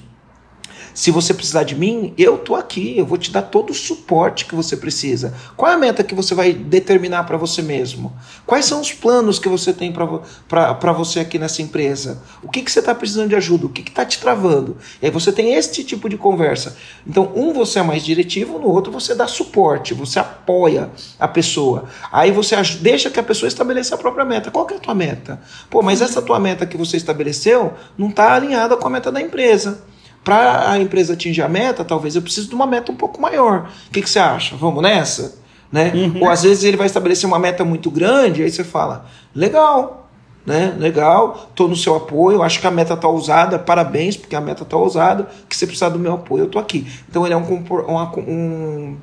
[0.94, 4.44] Se você precisar de mim, eu tô aqui, eu vou te dar todo o suporte
[4.44, 5.33] que você precisa.
[5.57, 8.12] Qual é a meta que você vai determinar para você mesmo?
[8.46, 12.22] Quais são os planos que você tem para você aqui nessa empresa?
[12.42, 13.66] O que, que você está precisando de ajuda?
[13.66, 14.76] O que está te travando?
[15.00, 16.76] E aí você tem este tipo de conversa.
[17.07, 21.85] Então, um você é mais diretivo, no outro você dá suporte, você apoia a pessoa.
[22.12, 24.50] Aí você deixa que a pessoa estabeleça a própria meta.
[24.50, 25.40] Qual que é a tua meta?
[25.70, 29.20] Pô, mas essa tua meta que você estabeleceu não está alinhada com a meta da
[29.20, 29.91] empresa
[30.25, 33.71] para a empresa atingir a meta, talvez eu precise de uma meta um pouco maior.
[33.89, 34.57] O que, que você acha?
[34.57, 35.41] Vamos nessa?
[35.71, 35.91] Né?
[35.95, 36.23] Uhum.
[36.23, 40.09] Ou às vezes ele vai estabelecer uma meta muito grande, aí você fala, legal,
[40.45, 40.75] né?
[40.79, 44.65] Legal, tô no seu apoio, acho que a meta tá ousada, parabéns, porque a meta
[44.65, 46.87] tá ousada, que você precisar do meu apoio, eu tô aqui.
[47.09, 48.97] Então ele é um, um, um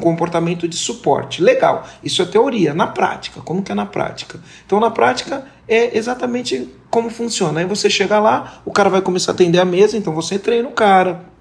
[0.00, 1.42] comportamento de suporte.
[1.42, 2.74] Legal, isso é teoria.
[2.74, 4.40] Na prática, como que é na prática?
[4.66, 7.60] Então na prática é exatamente como funciona.
[7.60, 10.68] Aí você chega lá, o cara vai começar a atender a mesa, então você treina
[10.68, 11.33] o cara.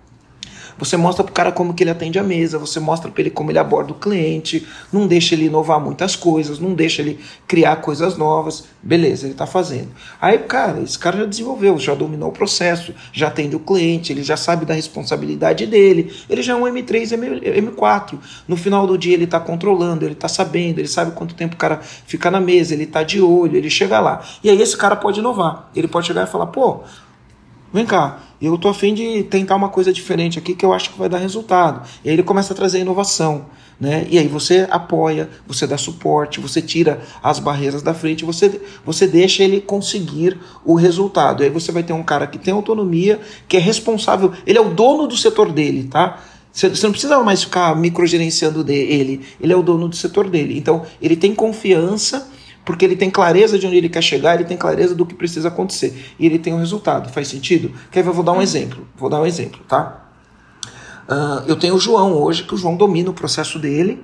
[0.77, 3.51] Você mostra pro cara como que ele atende a mesa, você mostra para ele como
[3.51, 8.17] ele aborda o cliente, não deixa ele inovar muitas coisas, não deixa ele criar coisas
[8.17, 8.65] novas.
[8.81, 9.89] Beleza, ele tá fazendo.
[10.19, 14.23] Aí, cara, esse cara já desenvolveu, já dominou o processo, já atende o cliente, ele
[14.23, 18.19] já sabe da responsabilidade dele, ele já é um M3, M4.
[18.47, 21.57] No final do dia ele tá controlando, ele tá sabendo, ele sabe quanto tempo o
[21.57, 24.21] cara fica na mesa, ele tá de olho, ele chega lá.
[24.43, 25.69] E aí esse cara pode inovar.
[25.75, 26.81] Ele pode chegar e falar, pô,
[27.73, 30.99] vem cá, eu tô afim de tentar uma coisa diferente aqui que eu acho que
[30.99, 31.87] vai dar resultado.
[32.03, 33.45] E aí ele começa a trazer inovação.
[33.79, 34.07] Né?
[34.09, 39.07] E aí você apoia, você dá suporte, você tira as barreiras da frente, você, você
[39.07, 41.41] deixa ele conseguir o resultado.
[41.41, 44.61] E aí você vai ter um cara que tem autonomia, que é responsável, ele é
[44.61, 46.21] o dono do setor dele, tá?
[46.53, 50.55] Você não precisa mais ficar microgerenciando ele, ele é o dono do setor dele.
[50.55, 52.31] Então, ele tem confiança
[52.65, 55.49] porque ele tem clareza de onde ele quer chegar, ele tem clareza do que precisa
[55.49, 57.09] acontecer e ele tem um resultado.
[57.09, 57.71] Faz sentido?
[57.91, 58.09] Quer ver?
[58.09, 58.87] Eu vou dar um exemplo.
[58.95, 60.01] Vou dar um exemplo, tá?
[61.07, 64.03] Uh, eu tenho o João hoje, que o João domina o processo dele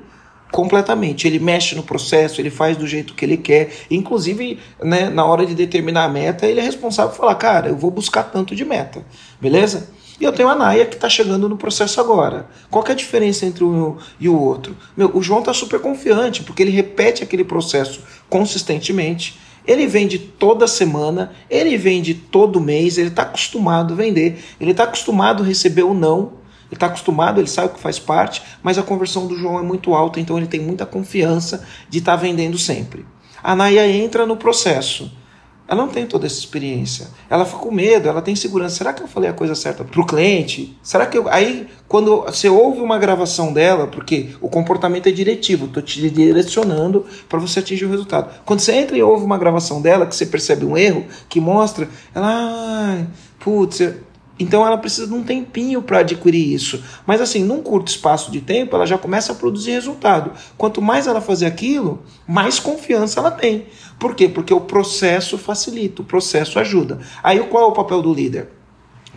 [0.52, 1.28] completamente.
[1.28, 3.72] Ele mexe no processo, ele faz do jeito que ele quer.
[3.90, 7.78] Inclusive, né, na hora de determinar a meta, ele é responsável por falar, cara, eu
[7.78, 9.06] vou buscar tanto de meta,
[9.40, 9.90] beleza?
[10.20, 12.48] E eu tenho a Naya que está chegando no processo agora.
[12.70, 14.76] Qual é a diferença entre um e o outro?
[14.96, 19.40] Meu, o João está super confiante, porque ele repete aquele processo consistentemente.
[19.66, 24.84] Ele vende toda semana, ele vende todo mês, ele está acostumado a vender, ele está
[24.84, 26.34] acostumado a receber o não,
[26.70, 29.94] ele está acostumado, ele sabe que faz parte, mas a conversão do João é muito
[29.94, 33.06] alta, então ele tem muita confiança de estar tá vendendo sempre.
[33.42, 35.12] A Naya entra no processo.
[35.70, 37.10] Ela não tem toda essa experiência.
[37.30, 38.78] Ela fica com medo, ela tem segurança.
[38.78, 40.76] Será que eu falei a coisa certa para o cliente?
[40.82, 41.30] Será que eu...
[41.30, 47.06] Aí, quando você ouve uma gravação dela, porque o comportamento é diretivo, estou te direcionando
[47.30, 48.34] para você atingir o resultado.
[48.46, 51.88] Quando você entra e ouve uma gravação dela, que você percebe um erro, que mostra,
[52.16, 53.06] ela, ah,
[53.40, 53.80] putz,
[54.40, 56.82] então ela precisa de um tempinho para adquirir isso.
[57.06, 60.32] Mas assim, num curto espaço de tempo, ela já começa a produzir resultado.
[60.58, 63.66] Quanto mais ela fazer aquilo, mais confiança ela tem.
[64.00, 64.30] Por quê?
[64.30, 67.00] Porque o processo facilita, o processo ajuda.
[67.22, 68.48] Aí qual é o papel do líder?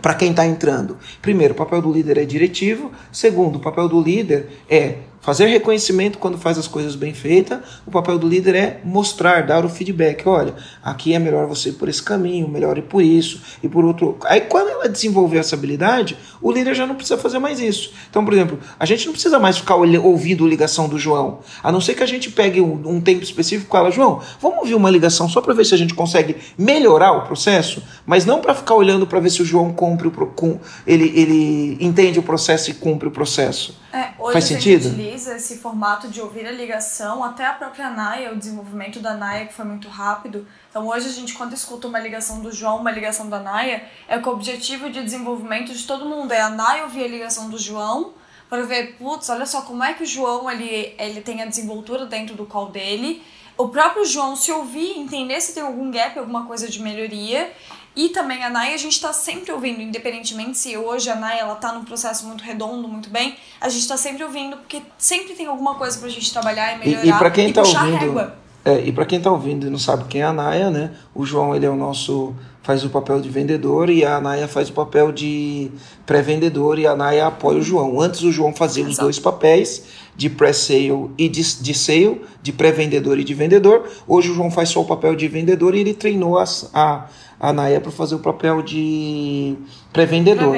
[0.01, 0.97] Para quem está entrando.
[1.21, 2.91] Primeiro, o papel do líder é diretivo.
[3.09, 7.91] Segundo, o papel do líder é Fazer reconhecimento quando faz as coisas bem feitas, o
[7.91, 10.27] papel do líder é mostrar, dar o feedback.
[10.27, 13.85] Olha, aqui é melhor você ir por esse caminho, melhor ir por isso e por
[13.85, 14.17] outro.
[14.25, 17.93] Aí quando ela desenvolver essa habilidade, o líder já não precisa fazer mais isso.
[18.09, 21.79] Então, por exemplo, a gente não precisa mais ficar ouvindo ligação do João, a não
[21.79, 25.29] ser que a gente pegue um, tempo específico com ela, João, vamos ouvir uma ligação
[25.29, 29.07] só para ver se a gente consegue melhorar o processo, mas não para ficar olhando
[29.07, 33.11] para ver se o João cumpre o, ele, ele entende o processo e cumpre o
[33.11, 33.81] processo.
[33.93, 34.87] É, hoje Faz sentido?
[34.87, 39.45] utiliza esse formato de ouvir a ligação, até a própria NAIA, o desenvolvimento da NAIA
[39.45, 40.47] que foi muito rápido.
[40.67, 44.17] Então hoje a gente, quando escuta uma ligação do João, uma ligação da NAIA, é
[44.17, 46.31] com o objetivo de desenvolvimento de todo mundo.
[46.31, 48.15] É a NAIA ouvir a ligação do João,
[48.49, 52.07] para ver, putz, olha só como é que o João ele, ele tem a desenvoltura
[52.07, 53.21] dentro do call dele.
[53.55, 57.51] O próprio João se ouvir, entender se tem algum gap, alguma coisa de melhoria
[57.95, 61.55] e também a Naya, a gente está sempre ouvindo, independentemente se hoje a Naya ela
[61.55, 65.45] tá num processo muito redondo, muito bem, a gente está sempre ouvindo, porque sempre tem
[65.45, 68.31] alguma coisa para a gente trabalhar e melhorar e, e para quem está ouvindo,
[68.65, 70.91] é, e para quem está ouvindo e não sabe quem é a Naya, né?
[71.13, 74.69] O João ele é o nosso faz o papel de vendedor e a Naya faz
[74.69, 75.69] o papel de
[76.05, 77.99] pré-vendedor e a Naya apoia o João.
[77.99, 78.93] Antes o João fazia Exato.
[78.93, 79.83] os dois papéis
[80.15, 83.89] de pré-sale e de, de sale, de pré-vendedor e de vendedor.
[84.07, 87.07] Hoje o João faz só o papel de vendedor e ele treinou as, a,
[87.43, 89.57] a Naya para fazer o papel de
[89.91, 90.55] pré-vendedor.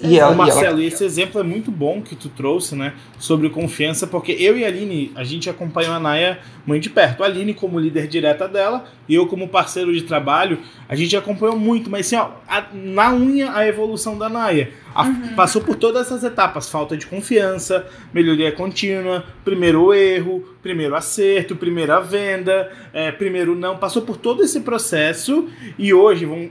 [0.00, 0.84] E ela, Marcelo, e ela...
[0.84, 2.94] esse exemplo é muito bom que tu trouxe, né?
[3.18, 7.24] Sobre confiança, porque eu e a Aline, a gente acompanhou a Naya muito de perto.
[7.24, 11.58] A Aline como líder direta dela, e eu como parceiro de trabalho, a gente acompanhou
[11.58, 14.70] muito, mas assim, ó, a, na unha a evolução da Naya.
[14.94, 15.34] A, uhum.
[15.34, 22.00] Passou por todas essas etapas: falta de confiança, melhoria contínua, primeiro erro, primeiro acerto, primeira
[22.00, 23.76] venda, é, primeiro não.
[23.76, 25.48] Passou por todo esse processo
[25.78, 26.50] e hoje vão,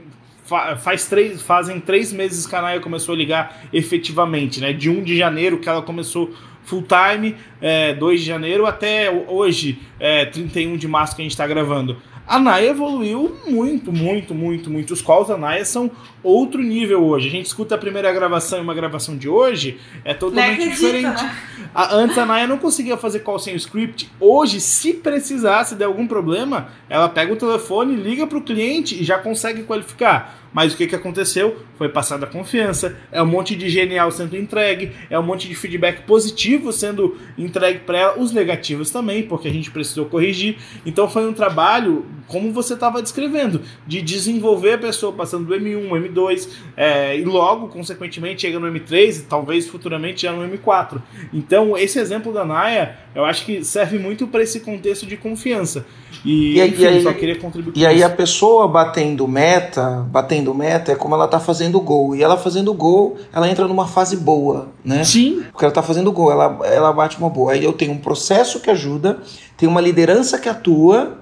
[0.78, 4.72] faz três, fazem três meses que a Naya começou a ligar efetivamente, né?
[4.72, 6.32] De 1 de janeiro que ela começou
[6.64, 11.32] full time, é, 2 de janeiro até hoje, é, 31 de março que a gente
[11.32, 12.00] está gravando.
[12.30, 14.92] A Naya evoluiu muito, muito, muito, muito.
[14.92, 15.90] Os calls da Naya são
[16.22, 17.26] outro nível hoje.
[17.26, 21.24] A gente escuta a primeira gravação e uma gravação de hoje, é totalmente acredita, diferente.
[21.24, 21.36] Né?
[21.74, 24.08] A, antes a Naya não conseguia fazer call sem o script.
[24.20, 28.94] Hoje, se precisar, se der algum problema, ela pega o telefone, liga para o cliente
[28.94, 30.39] e já consegue qualificar.
[30.52, 31.56] Mas o que, que aconteceu?
[31.78, 35.54] Foi passada a confiança, é um monte de genial sendo entregue, é um monte de
[35.54, 40.56] feedback positivo sendo entregue para ela, os negativos também, porque a gente precisou corrigir.
[40.84, 45.88] Então foi um trabalho, como você estava descrevendo, de desenvolver a pessoa passando do M1,
[46.12, 51.00] M2, é, e logo, consequentemente, chega no M3 e talvez futuramente já no M4.
[51.32, 55.86] Então, esse exemplo da Naya, eu acho que serve muito para esse contexto de confiança.
[56.24, 58.04] E, E aí- enfim, e aí- só queria contribuir E aí isso.
[58.06, 62.14] a pessoa batendo meta, batendo meta é como ela tá fazendo gol.
[62.16, 65.04] E ela fazendo gol, ela entra numa fase boa, né?
[65.04, 67.52] Sim, Porque ela tá fazendo gol, ela, ela bate uma boa.
[67.52, 69.18] Aí eu tenho um processo que ajuda,
[69.56, 71.18] tem uma liderança que atua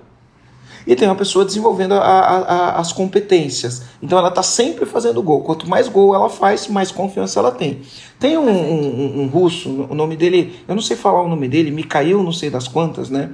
[0.86, 3.82] e tem uma pessoa desenvolvendo a- a- a- as competências.
[4.02, 5.42] Então ela tá sempre fazendo gol.
[5.42, 7.80] Quanto mais gol ela faz, mais confiança ela tem.
[8.18, 8.84] Tem um, um-
[9.18, 12.32] um- um russo, o nome dele, eu não sei falar o nome dele, Mikhail, não
[12.32, 13.30] sei das quantas, né?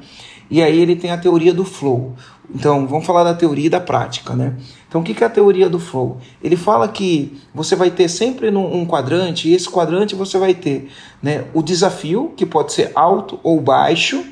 [0.51, 2.15] E aí ele tem a teoria do flow.
[2.55, 4.55] Então, vamos falar da teoria e da prática, né?
[4.95, 6.19] Então, o que é a teoria do flow?
[6.41, 10.89] Ele fala que você vai ter sempre um quadrante, e esse quadrante você vai ter
[11.21, 14.25] né, o desafio, que pode ser alto ou baixo,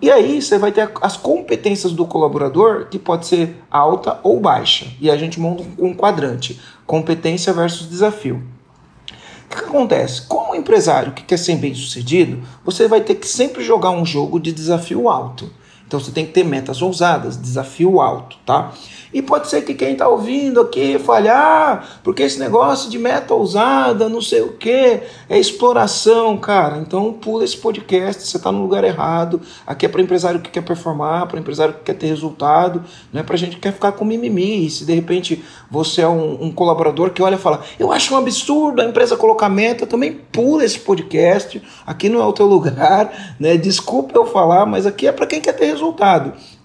[0.00, 4.86] e aí você vai ter as competências do colaborador, que pode ser alta ou baixa.
[5.00, 8.36] E a gente monta um quadrante, competência versus desafio.
[8.36, 10.22] O que, que acontece?
[10.22, 14.38] Como empresário que quer ser bem sucedido, você vai ter que sempre jogar um jogo
[14.38, 15.50] de desafio alto.
[15.90, 18.70] Então você tem que ter metas ousadas, desafio alto, tá?
[19.12, 23.34] E pode ser que quem está ouvindo aqui fale, ah, porque esse negócio de meta
[23.34, 26.78] ousada, não sei o que, é exploração, cara.
[26.78, 29.40] Então pula esse podcast, você está no lugar errado.
[29.66, 33.24] Aqui é para empresário que quer performar, para empresário que quer ter resultado, não é
[33.24, 34.66] para gente que quer ficar com mimimi.
[34.66, 38.14] E se de repente você é um, um colaborador que olha e fala, eu acho
[38.14, 41.60] um absurdo a empresa colocar meta, também pula esse podcast.
[41.84, 43.56] Aqui não é o teu lugar, né?
[43.56, 45.79] Desculpa eu falar, mas aqui é para quem quer ter resultado.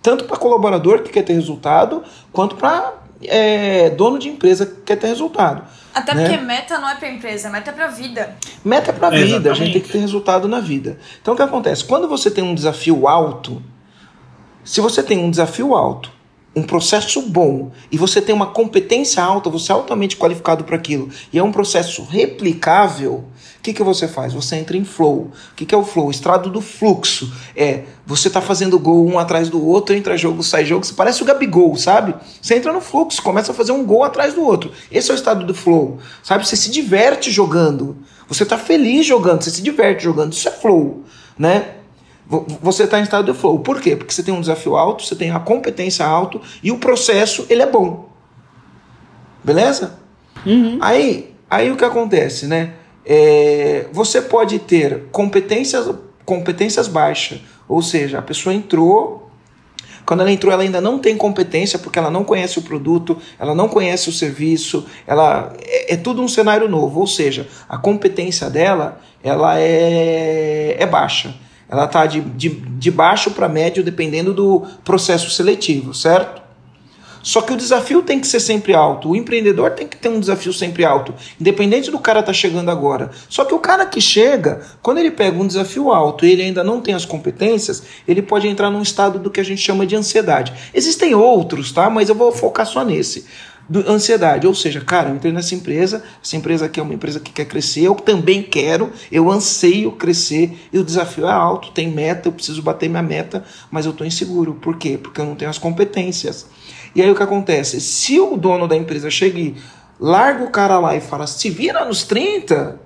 [0.01, 4.97] Tanto para colaborador que quer ter resultado, quanto para é, dono de empresa que quer
[4.97, 5.63] ter resultado.
[5.93, 6.27] Até né?
[6.27, 8.35] porque meta não é pra empresa, meta é pra vida.
[8.63, 9.73] Meta é para É, vida, a gente exatamente.
[9.73, 10.99] tem que ter resultado na vida.
[11.21, 11.85] Então o que acontece?
[11.85, 13.61] Quando você tem um desafio alto,
[14.63, 16.11] se você tem um desafio alto,
[16.55, 21.09] um processo bom e você tem uma competência alta, você é altamente qualificado para aquilo
[21.33, 23.25] e é um processo replicável,
[23.57, 24.31] o que, que você faz?
[24.33, 25.31] Você entra em flow.
[25.51, 26.07] O que, que é o flow?
[26.07, 27.33] O estrado do fluxo.
[27.55, 31.23] É, você tá fazendo gol um atrás do outro, entra jogo, sai jogo, você parece
[31.23, 32.13] o Gabigol, sabe?
[32.39, 34.71] Você entra no fluxo, começa a fazer um gol atrás do outro.
[34.91, 36.47] Esse é o estado do flow, sabe?
[36.47, 37.97] Você se diverte jogando.
[38.27, 40.33] Você tá feliz jogando, você se diverte jogando.
[40.33, 41.03] Isso é flow,
[41.37, 41.75] né?
[42.27, 43.59] Vo- Você está em estado de flow.
[43.59, 43.95] Por quê?
[43.95, 47.61] Porque você tem um desafio alto, você tem a competência alto e o processo ele
[47.61, 48.09] é bom.
[49.43, 49.99] Beleza?
[50.81, 52.73] Aí, aí o que acontece, né?
[53.05, 55.87] É, você pode ter competências,
[56.25, 59.29] competências baixas, ou seja, a pessoa entrou,
[60.05, 63.53] quando ela entrou, ela ainda não tem competência porque ela não conhece o produto, ela
[63.53, 68.49] não conhece o serviço, ela é, é tudo um cenário novo, ou seja, a competência
[68.49, 71.33] dela ela é, é baixa.
[71.69, 76.45] Ela está de, de, de baixo para médio dependendo do processo seletivo, certo?
[77.25, 79.09] Só que o desafio tem que ser sempre alto.
[79.09, 83.09] O empreendedor tem que ter um desafio sempre alto, independente do cara tá chegando agora.
[83.27, 86.63] Só que o cara que chega, quando ele pega um desafio alto e ele ainda
[86.63, 89.95] não tem as competências, ele pode entrar num estado do que a gente chama de
[89.95, 90.53] ansiedade.
[90.71, 91.89] Existem outros, tá?
[91.89, 93.25] Mas eu vou focar só nesse.
[93.67, 97.19] Do, ansiedade, ou seja, cara, eu entrei nessa empresa, essa empresa aqui é uma empresa
[97.19, 101.89] que quer crescer, eu também quero, eu anseio crescer e o desafio é alto, tem
[101.89, 104.53] meta, eu preciso bater minha meta, mas eu estou inseguro.
[104.53, 104.99] Por quê?
[105.01, 106.45] Porque eu não tenho as competências.
[106.93, 107.81] E aí o que acontece?
[107.81, 109.53] Se o dono da empresa chega
[109.99, 112.79] larga o cara lá e fala, se vira nos 30,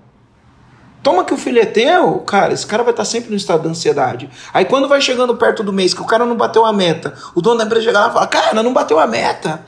[1.04, 3.68] toma que o filho é teu, cara, esse cara vai estar sempre no estado de
[3.68, 4.30] ansiedade.
[4.54, 7.42] Aí quando vai chegando perto do mês que o cara não bateu a meta, o
[7.42, 9.66] dono da empresa chega lá e fala, cara, não bateu a meta.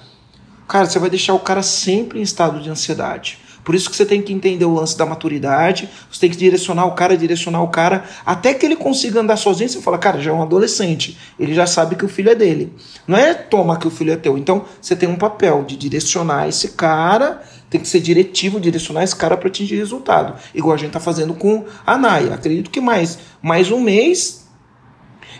[0.71, 3.39] Cara, você vai deixar o cara sempre em estado de ansiedade.
[3.61, 6.85] Por isso que você tem que entender o lance da maturidade, você tem que direcionar
[6.85, 9.69] o cara, direcionar o cara, até que ele consiga andar sozinho.
[9.69, 12.73] Você fala, cara, já é um adolescente, ele já sabe que o filho é dele.
[13.05, 14.37] Não é toma que o filho é teu.
[14.37, 19.15] Então você tem um papel de direcionar esse cara, tem que ser diretivo, direcionar esse
[19.17, 20.35] cara para atingir resultado.
[20.55, 22.33] Igual a gente tá fazendo com a Naya.
[22.33, 24.41] Acredito que mais, mais um mês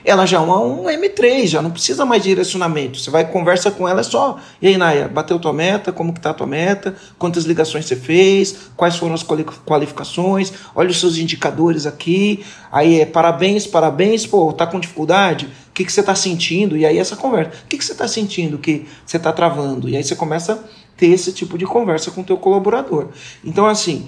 [0.04, 3.00] ela já é um M3, já não precisa mais de direcionamento.
[3.00, 4.38] Você vai conversa com ela é só.
[4.62, 5.92] E aí, Naya, bateu tua meta?
[5.92, 6.96] Como que tá a tua meta?
[7.18, 8.70] Quantas ligações você fez?
[8.76, 10.52] Quais foram as quali- qualificações?
[10.76, 12.44] Olha os seus indicadores aqui.
[12.72, 15.46] Aí é parabéns, parabéns, pô, tá com dificuldade?
[15.70, 16.76] O que, que você tá sentindo?
[16.76, 17.52] E aí essa conversa.
[17.64, 19.88] O que, que você tá sentindo que você tá travando?
[19.88, 20.58] E aí você começa a
[20.98, 23.08] ter esse tipo de conversa com o teu colaborador.
[23.44, 24.08] Então, assim,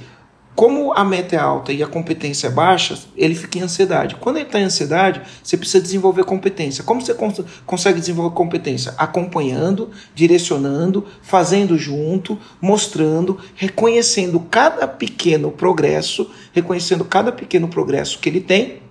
[0.56, 4.16] como a meta é alta e a competência é baixa, ele fica em ansiedade.
[4.16, 6.84] Quando ele está em ansiedade, você precisa desenvolver competência.
[6.84, 8.94] Como você cons consegue desenvolver competência?
[8.98, 18.42] Acompanhando, direcionando, fazendo junto, mostrando, reconhecendo cada pequeno progresso, reconhecendo cada pequeno progresso que ele
[18.42, 18.84] tem.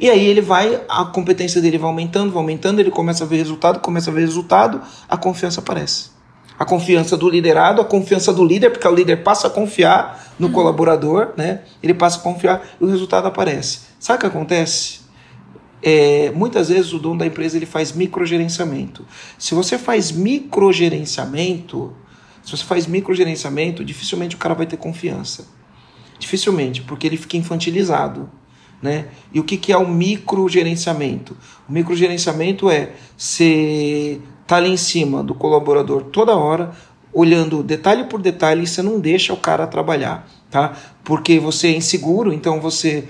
[0.00, 3.36] E aí ele vai, a competência dele vai aumentando, vai aumentando, ele começa a ver
[3.36, 6.13] resultado, começa a ver resultado, a confiança aparece
[6.58, 10.50] a confiança do liderado, a confiança do líder, porque o líder passa a confiar no
[10.50, 11.62] colaborador, né?
[11.82, 13.80] Ele passa a confiar e o resultado aparece.
[13.98, 15.00] Sabe o que acontece?
[15.82, 19.04] É, muitas vezes o dono da empresa ele faz microgerenciamento.
[19.38, 21.92] Se você faz microgerenciamento,
[22.42, 25.46] se você faz microgerenciamento, dificilmente o cara vai ter confiança.
[26.18, 28.30] Dificilmente, porque ele fica infantilizado.
[28.80, 29.08] Né?
[29.32, 31.36] E o que, que é o microgerenciamento?
[31.68, 36.72] O microgerenciamento é ser tá ali em cima do colaborador toda hora,
[37.12, 40.76] olhando detalhe por detalhe, e você não deixa o cara trabalhar, tá?
[41.04, 43.04] Porque você é inseguro, então você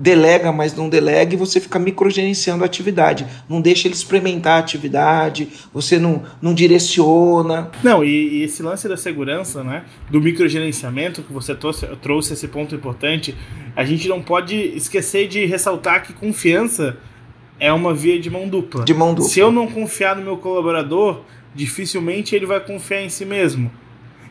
[0.00, 3.26] delega, mas não delega, e você fica microgerenciando a atividade.
[3.46, 7.70] Não deixa ele experimentar a atividade, você não, não direciona.
[7.82, 9.84] Não, e, e esse lance da segurança, né?
[10.10, 13.36] Do microgerenciamento, que você trouxe, trouxe esse ponto importante,
[13.76, 16.96] a gente não pode esquecer de ressaltar que confiança
[17.60, 18.84] é uma via de mão dupla.
[18.84, 19.30] De mão dupla.
[19.30, 21.20] Se eu não confiar no meu colaborador,
[21.54, 23.70] dificilmente ele vai confiar em si mesmo.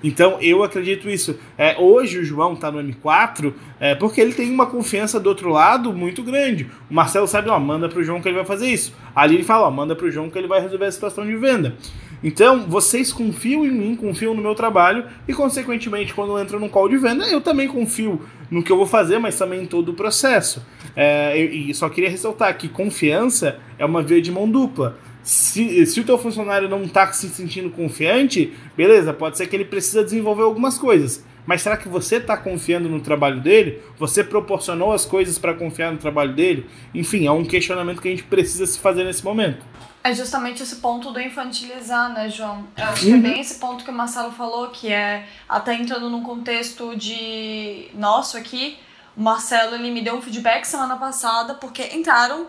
[0.03, 1.38] Então eu acredito isso.
[1.57, 5.49] É, hoje o João está no M4 é, porque ele tem uma confiança do outro
[5.49, 6.69] lado muito grande.
[6.89, 8.93] O Marcelo sabe, ó, manda para o João que ele vai fazer isso.
[9.15, 11.36] Ali ele fala, ó, manda para o João que ele vai resolver a situação de
[11.36, 11.75] venda.
[12.24, 16.70] Então vocês confiam em mim, confiam no meu trabalho e consequentemente quando eu entro num
[16.70, 19.89] call de venda eu também confio no que eu vou fazer, mas também em todo
[19.89, 20.65] o processo.
[20.95, 24.97] É, e só queria ressaltar que confiança é uma via de mão dupla.
[25.22, 29.65] Se, se o teu funcionário não está se sentindo confiante, beleza, pode ser que ele
[29.65, 31.24] precisa desenvolver algumas coisas.
[31.50, 33.82] Mas será que você está confiando no trabalho dele?
[33.97, 36.70] Você proporcionou as coisas para confiar no trabalho dele?
[36.93, 39.66] Enfim, é um questionamento que a gente precisa se fazer nesse momento.
[40.04, 42.68] É justamente esse ponto do infantilizar, né, João?
[42.78, 46.08] Eu acho que é bem esse ponto que o Marcelo falou, que é até entrando
[46.08, 48.78] num contexto de nosso aqui,
[49.18, 52.45] o Marcelo ele me deu um feedback semana passada, porque entraram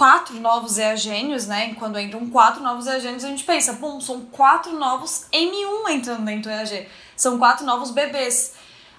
[0.00, 1.74] quatro novos EAGênios, né?
[1.74, 6.50] Quando entram quatro novos EAGênios, a gente pensa, bom, são quatro novos M1 entrando dentro
[6.50, 6.88] do EAG.
[7.14, 8.54] São quatro novos bebês.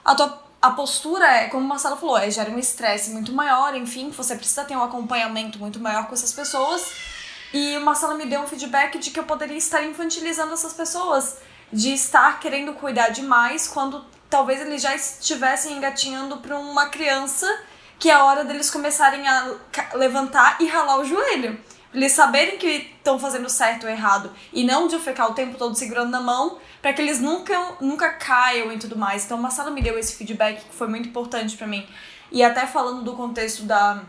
[0.06, 3.76] A tua a postura é, como o Marcelo falou, é, gera um estresse muito maior,
[3.76, 6.94] enfim, você precisa ter um acompanhamento muito maior com essas pessoas.
[7.52, 11.38] E o Marcelo me deu um feedback de que eu poderia estar infantilizando essas pessoas,
[11.74, 17.48] de estar querendo cuidar demais quando talvez eles já estivessem engatinhando para uma criança
[18.02, 19.54] que é a hora deles começarem a
[19.94, 21.58] levantar e ralar o joelho.
[21.94, 25.56] Eles saberem que estão fazendo certo ou errado e não de eu ficar o tempo
[25.56, 29.24] todo segurando na mão para que eles nunca, nunca caiam e tudo mais.
[29.24, 31.88] Então, o Marcelo me deu esse feedback que foi muito importante para mim.
[32.32, 34.02] E até falando do contexto da,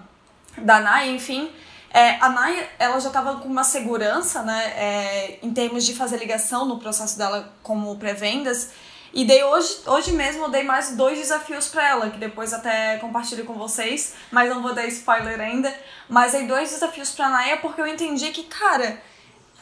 [0.57, 1.51] da Naya, enfim,
[1.91, 6.17] é, a Naya, ela já estava com uma segurança, né, é, em termos de fazer
[6.17, 8.71] ligação no processo dela como pré-vendas.
[9.13, 12.97] E dei hoje, hoje mesmo eu dei mais dois desafios para ela, que depois até
[12.97, 15.73] compartilho com vocês, mas não vou dar spoiler ainda.
[16.09, 18.99] Mas dei dois desafios pra Naya porque eu entendi que, cara,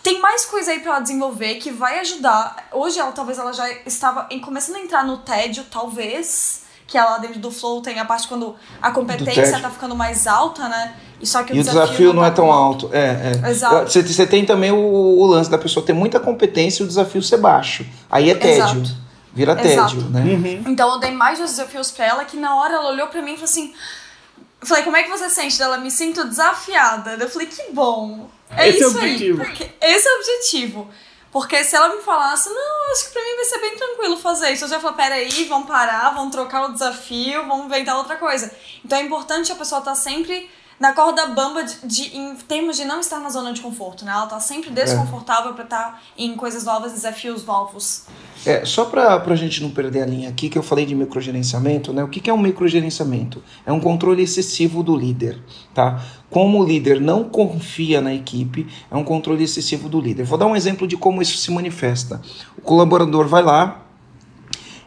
[0.02, 2.68] tem mais coisa aí para ela desenvolver que vai ajudar.
[2.72, 7.18] Hoje ela talvez ela já estava em, começando a entrar no tédio, talvez, que ela
[7.18, 10.94] dentro do flow tem a parte quando a competência tá ficando mais alta, né?
[11.20, 12.86] E, só que o, e desafio, desafio não, não tá é tão alto.
[12.86, 12.96] alto.
[12.96, 13.50] É, é.
[13.50, 13.90] Exato.
[13.90, 17.20] Você, você tem também o, o, lance da pessoa ter muita competência e o desafio
[17.20, 17.84] ser baixo.
[18.08, 18.80] Aí é tédio.
[18.80, 19.09] Exato.
[19.32, 19.94] Vira Exato.
[19.94, 20.20] tédio, né?
[20.20, 20.72] Uhum.
[20.72, 23.34] Então eu dei mais desafios pra ela que na hora ela olhou pra mim e
[23.34, 23.74] falou assim.
[24.60, 25.60] Eu falei, como é que você sente?
[25.62, 27.16] Ela me sinto desafiada.
[27.18, 28.28] Eu falei, que bom.
[28.50, 29.42] É esse isso é o objetivo.
[29.42, 29.48] aí.
[29.48, 30.90] Porque esse é o objetivo.
[31.32, 34.50] Porque se ela me falasse, não, acho que pra mim vai ser bem tranquilo fazer
[34.50, 34.64] isso.
[34.64, 38.52] Eu já falei, peraí, vamos parar, vamos trocar o desafio, vamos inventar outra coisa.
[38.84, 40.50] Então é importante a pessoa estar tá sempre
[40.80, 44.12] na corda bamba de, de, em termos de não estar na zona de conforto, né?
[44.12, 45.54] Ela tá sempre desconfortável é.
[45.54, 48.06] para estar tá em coisas novas, desafios novos.
[48.46, 51.92] É, só para a gente não perder a linha aqui, que eu falei de microgerenciamento,
[51.92, 52.02] né?
[52.02, 53.42] O que, que é um microgerenciamento?
[53.66, 55.38] É um controle excessivo do líder,
[55.74, 56.02] tá?
[56.30, 60.24] Como o líder não confia na equipe, é um controle excessivo do líder.
[60.24, 62.22] Vou dar um exemplo de como isso se manifesta.
[62.56, 63.82] O colaborador vai lá,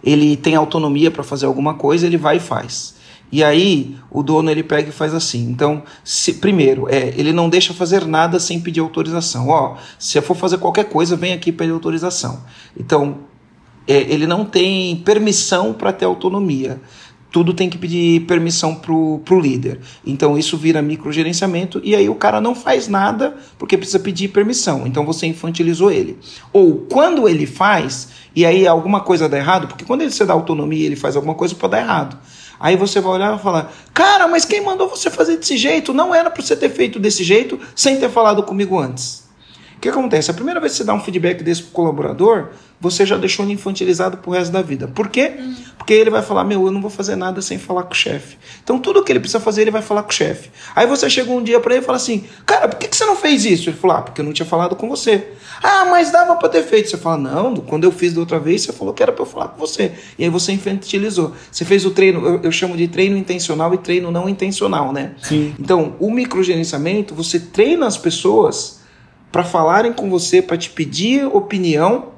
[0.04, 2.96] ele tem autonomia para fazer alguma coisa, ele vai e faz.
[3.34, 5.50] E aí o dono ele pega e faz assim.
[5.50, 9.50] Então, se, primeiro, é, ele não deixa fazer nada sem pedir autorização.
[9.50, 12.44] Ó, se eu for fazer qualquer coisa, vem aqui pedir autorização.
[12.78, 13.22] Então,
[13.88, 16.80] é, ele não tem permissão para ter autonomia.
[17.32, 19.80] Tudo tem que pedir permissão para o líder.
[20.06, 24.86] Então isso vira microgerenciamento e aí o cara não faz nada porque precisa pedir permissão.
[24.86, 26.20] Então você infantilizou ele.
[26.54, 30.34] Ou quando ele faz, e aí alguma coisa dá errado, porque quando ele se dá
[30.34, 32.20] autonomia ele faz alguma coisa, pode dar errado.
[32.64, 35.94] Aí você vai olhar e falar: Cara, mas quem mandou você fazer desse jeito?
[35.94, 39.23] Não era para você ter feito desse jeito sem ter falado comigo antes.
[39.84, 40.32] O que acontece?
[40.32, 43.52] A primeira vez que você dá um feedback desse pro colaborador, você já deixou ele
[43.52, 44.88] infantilizado pro resto da vida.
[44.88, 45.34] Por quê?
[45.38, 45.56] Uhum.
[45.78, 48.38] Porque ele vai falar: Meu, eu não vou fazer nada sem falar com o chefe.
[48.64, 50.52] Então tudo que ele precisa fazer, ele vai falar com o chefe.
[50.74, 53.04] Aí você chega um dia para ele e fala assim: Cara, por que, que você
[53.04, 53.70] não fez isso?
[53.70, 55.34] Ele falou: Ah, porque eu não tinha falado com você.
[55.62, 56.90] Ah, mas dava para ter feito.
[56.90, 59.28] Você fala: Não, quando eu fiz da outra vez, você falou que era para eu
[59.28, 59.92] falar com você.
[60.18, 61.34] E aí você infantilizou.
[61.52, 65.16] Você fez o treino, eu, eu chamo de treino intencional e treino não intencional, né?
[65.22, 65.54] Sim.
[65.60, 68.82] Então, o microgerenciamento, você treina as pessoas
[69.34, 72.14] para falarem com você, para te pedir opinião.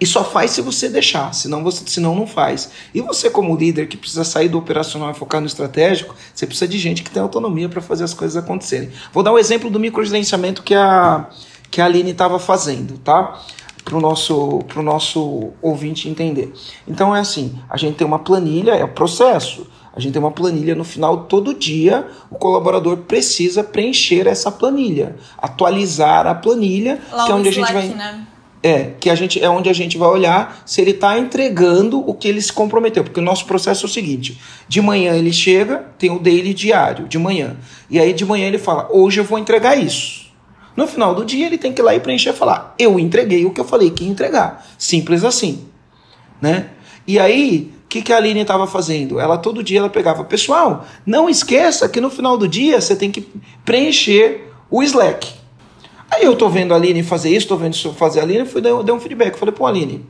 [0.00, 2.70] E só faz se você deixar, senão, você, senão não faz.
[2.92, 6.66] E você, como líder que precisa sair do operacional e focar no estratégico, você precisa
[6.66, 8.90] de gente que tem autonomia para fazer as coisas acontecerem.
[9.12, 11.28] Vou dar um exemplo do microgerenciamento que a,
[11.70, 13.40] que a Aline estava fazendo, tá?
[13.84, 16.52] Para o nosso, pro nosso ouvinte entender.
[16.88, 19.69] Então é assim: a gente tem uma planilha, é o processo.
[19.94, 25.16] A gente tem uma planilha no final, todo dia o colaborador precisa preencher essa planilha,
[25.36, 27.88] atualizar a planilha, Lá que é onde a gente vai.
[27.88, 28.26] Né?
[28.62, 32.12] É, que a gente é onde a gente vai olhar se ele está entregando o
[32.12, 33.02] que ele se comprometeu.
[33.02, 34.38] Porque o nosso processo é o seguinte:
[34.68, 37.56] de manhã ele chega, tem o daily diário, de manhã.
[37.88, 40.30] E aí de manhã ele fala: hoje eu vou entregar isso.
[40.76, 43.44] No final do dia ele tem que ir lá e preencher e falar: eu entreguei
[43.46, 44.64] o que eu falei que ia entregar.
[44.78, 45.66] Simples assim.
[46.40, 46.68] Né?
[47.06, 49.18] E aí, que, que a Aline estava fazendo?
[49.18, 53.10] Ela todo dia ela pegava, pessoal, não esqueça que no final do dia você tem
[53.10, 53.26] que
[53.64, 55.28] preencher o Slack.
[56.08, 58.60] Aí eu tô vendo a Aline fazer isso, tô vendo isso fazer a Aline, fui
[58.60, 59.36] dei um feedback.
[59.36, 60.06] Falei, pô, Aline,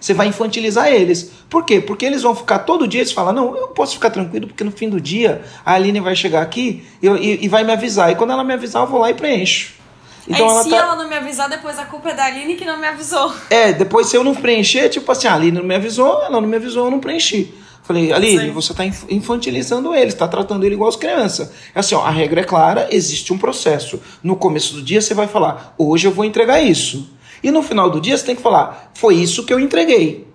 [0.00, 1.30] você vai infantilizar eles.
[1.48, 1.80] Por quê?
[1.80, 4.72] Porque eles vão ficar todo dia, eles falam, não, eu posso ficar tranquilo, porque no
[4.72, 8.10] fim do dia a Aline vai chegar aqui e, e, e vai me avisar.
[8.10, 9.79] E quando ela me avisar, eu vou lá e preencho.
[10.28, 10.76] Então é, ela se tá...
[10.76, 13.32] ela não me avisar, depois a culpa é da Aline que não me avisou.
[13.50, 16.48] É, depois se eu não preencher, tipo assim, a Aline não me avisou, ela não
[16.48, 17.52] me avisou, eu não preenchi.
[17.82, 18.50] Falei, Aline, Sim.
[18.52, 21.50] você está infantilizando ele, está tratando ele igual as crianças.
[21.74, 24.00] É assim, ó, a regra é clara, existe um processo.
[24.22, 27.10] No começo do dia você vai falar, hoje eu vou entregar isso.
[27.42, 30.28] E no final do dia você tem que falar, foi isso que eu entreguei.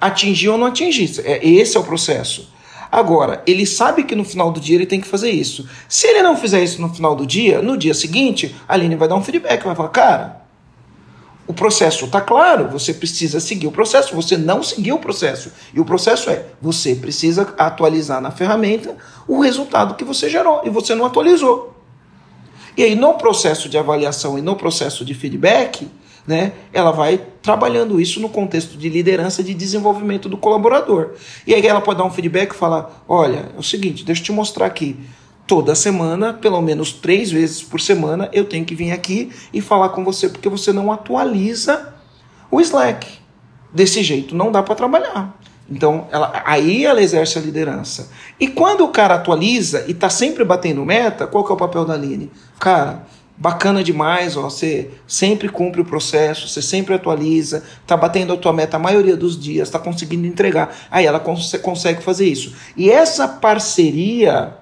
[0.00, 1.20] Atingi ou não atingi.
[1.24, 2.50] É, esse é o processo.
[2.92, 5.66] Agora, ele sabe que no final do dia ele tem que fazer isso.
[5.88, 9.08] Se ele não fizer isso no final do dia, no dia seguinte, a Aline vai
[9.08, 10.42] dar um feedback, vai falar, cara,
[11.46, 15.50] o processo está claro, você precisa seguir o processo, você não seguiu o processo.
[15.72, 18.94] E o processo é: você precisa atualizar na ferramenta
[19.26, 21.74] o resultado que você gerou e você não atualizou.
[22.76, 25.90] E aí, no processo de avaliação e no processo de feedback,
[26.26, 31.10] né, ela vai trabalhando isso no contexto de liderança de desenvolvimento do colaborador.
[31.46, 34.26] E aí ela pode dar um feedback e falar: olha, é o seguinte, deixa eu
[34.26, 34.96] te mostrar aqui
[35.46, 39.90] toda semana, pelo menos três vezes por semana, eu tenho que vir aqui e falar
[39.90, 41.94] com você porque você não atualiza
[42.50, 43.06] o Slack.
[43.72, 45.36] Desse jeito não dá para trabalhar.
[45.70, 48.10] Então, ela, aí ela exerce a liderança.
[48.38, 51.84] E quando o cara atualiza e está sempre batendo meta, qual que é o papel
[51.84, 52.30] da Aline?
[52.58, 53.06] Cara,
[53.42, 58.52] bacana demais, ó, você sempre cumpre o processo, você sempre atualiza, tá batendo a tua
[58.52, 60.72] meta a maioria dos dias, está conseguindo entregar.
[60.88, 62.54] Aí ela cons consegue fazer isso.
[62.76, 64.61] E essa parceria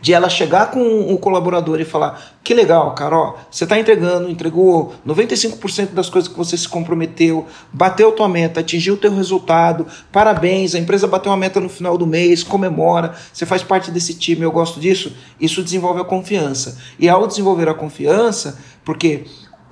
[0.00, 4.30] de ela chegar com o colaborador e falar: que legal, cara, ó, você está entregando,
[4.30, 9.86] entregou 95% das coisas que você se comprometeu, bateu tua meta, atingiu o teu resultado,
[10.12, 14.14] parabéns, a empresa bateu uma meta no final do mês, comemora, você faz parte desse
[14.14, 15.12] time, eu gosto disso.
[15.40, 16.78] Isso desenvolve a confiança.
[16.98, 19.24] E ao desenvolver a confiança, porque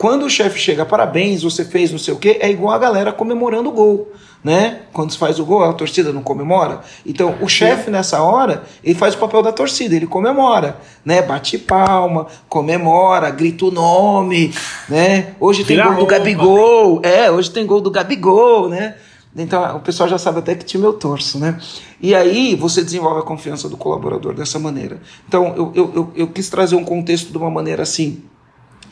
[0.05, 3.11] quando o chefe chega, parabéns, você fez não sei o quê, é igual a galera
[3.11, 4.13] comemorando o gol
[4.45, 4.81] né?
[4.93, 6.83] Quando se faz o gol, a torcida não comemora.
[7.07, 11.23] Então, o chefe nessa hora, ele faz o papel da torcida, ele comemora, né?
[11.23, 14.53] Bate palma, comemora, grita o nome,
[14.87, 15.33] né?
[15.41, 18.97] Hoje tem Tira gol do Gabigol, é, hoje tem gol do Gabigol, né?
[19.35, 21.59] Então, o pessoal já sabe até que time eu torço, né?
[21.99, 25.01] E aí, você desenvolve a confiança do colaborador dessa maneira.
[25.27, 28.23] Então, eu, eu, eu, eu quis trazer um contexto de uma maneira assim,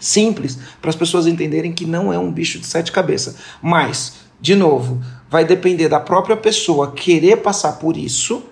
[0.03, 3.37] simples, para as pessoas entenderem que não é um bicho de sete cabeças.
[3.63, 5.01] Mas, de novo,
[5.31, 8.43] vai depender da própria pessoa querer passar por isso.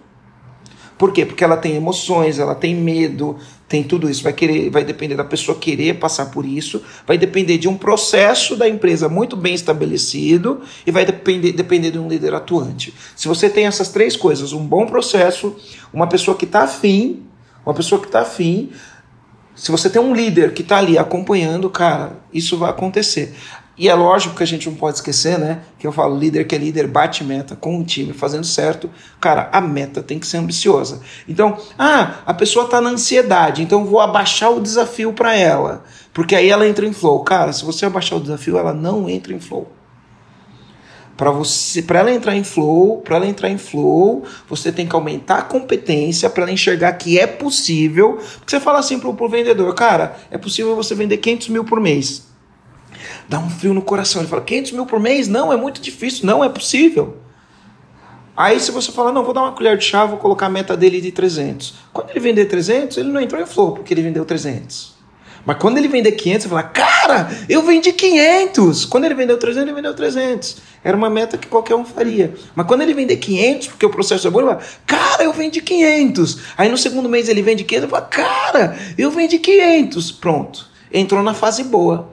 [0.96, 1.26] Por quê?
[1.26, 3.36] Porque ela tem emoções, ela tem medo,
[3.66, 4.22] tem tudo isso.
[4.22, 8.54] Vai, querer, vai depender da pessoa querer passar por isso, vai depender de um processo
[8.54, 12.94] da empresa muito bem estabelecido e vai depender, depender de um líder atuante.
[13.16, 15.56] Se você tem essas três coisas, um bom processo,
[15.92, 17.22] uma pessoa que está afim,
[17.64, 18.70] uma pessoa que está afim,
[19.54, 23.34] se você tem um líder que está ali acompanhando, cara, isso vai acontecer.
[23.80, 25.62] E é lógico que a gente não pode esquecer, né?
[25.78, 28.90] Que eu falo, líder que é líder bate meta com o time, fazendo certo.
[29.18, 31.00] Cara, a meta tem que ser ambiciosa.
[31.26, 35.82] Então, ah, a pessoa está na ansiedade, então vou abaixar o desafio para ela.
[36.12, 37.24] Porque aí ela entra em flow.
[37.24, 39.72] Cara, se você abaixar o desafio, ela não entra em flow.
[41.20, 44.94] Para você, para ela entrar em flow, para ela entrar em flow, você tem que
[44.94, 48.18] aumentar a competência para ela enxergar que é possível.
[48.38, 51.78] Porque você fala assim pro, pro vendedor, cara, é possível você vender 500 mil por
[51.78, 52.26] mês.
[53.28, 54.22] Dá um frio no coração.
[54.22, 55.28] Ele fala, 500 mil por mês?
[55.28, 56.24] Não, é muito difícil.
[56.24, 57.18] Não, é possível.
[58.34, 60.74] Aí se você falar, não, vou dar uma colher de chá, vou colocar a meta
[60.74, 61.74] dele de 300.
[61.92, 64.99] Quando ele vender 300, ele não entrou em flow, porque ele vendeu 300.
[65.44, 68.84] Mas quando ele vender 500, você fala, cara, eu vendi 500.
[68.84, 70.56] Quando ele vendeu 300, ele vendeu 300.
[70.84, 72.34] Era uma meta que qualquer um faria.
[72.54, 75.60] Mas quando ele vender 500, porque o processo é bom, ele fala, cara, eu vendi
[75.60, 76.38] 500.
[76.56, 80.12] Aí no segundo mês ele vende 500, ele fala, cara, eu vendi 500.
[80.12, 80.66] Pronto.
[80.92, 82.10] Entrou na fase boa.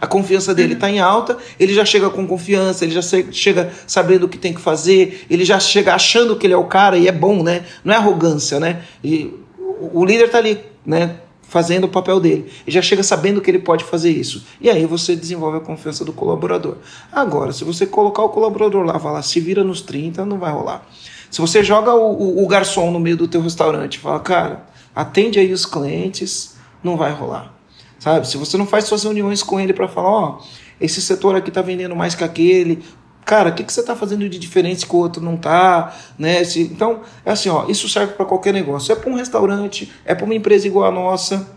[0.00, 3.00] A confiança dele está em alta, ele já chega com confiança, ele já
[3.30, 6.64] chega sabendo o que tem que fazer, ele já chega achando que ele é o
[6.64, 7.64] cara e é bom, né?
[7.82, 8.82] Não é arrogância, né?
[9.02, 11.16] E o líder está ali, né?
[11.48, 12.50] Fazendo o papel dele.
[12.66, 14.44] E já chega sabendo que ele pode fazer isso.
[14.60, 16.76] E aí você desenvolve a confiança do colaborador.
[17.12, 20.86] Agora, se você colocar o colaborador lá, falar, se vira nos 30, não vai rolar.
[21.30, 25.38] Se você joga o, o, o garçom no meio do teu restaurante fala, cara, atende
[25.38, 27.52] aí os clientes, não vai rolar.
[27.98, 28.28] Sabe?
[28.28, 30.44] Se você não faz suas reuniões com ele para falar, ó, oh,
[30.80, 32.84] esse setor aqui tá vendendo mais que aquele,
[33.24, 36.44] cara, o que, que você está fazendo de diferente que o outro não tá, né?
[36.44, 38.92] Se, então, é assim, ó, isso serve para qualquer negócio.
[38.92, 41.48] É para um restaurante, é para uma empresa igual a nossa,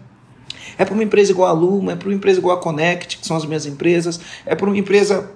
[0.77, 3.27] é para uma empresa igual a Luma, é para uma empresa igual a Connect, que
[3.27, 5.31] são as minhas empresas, é para uma empresa.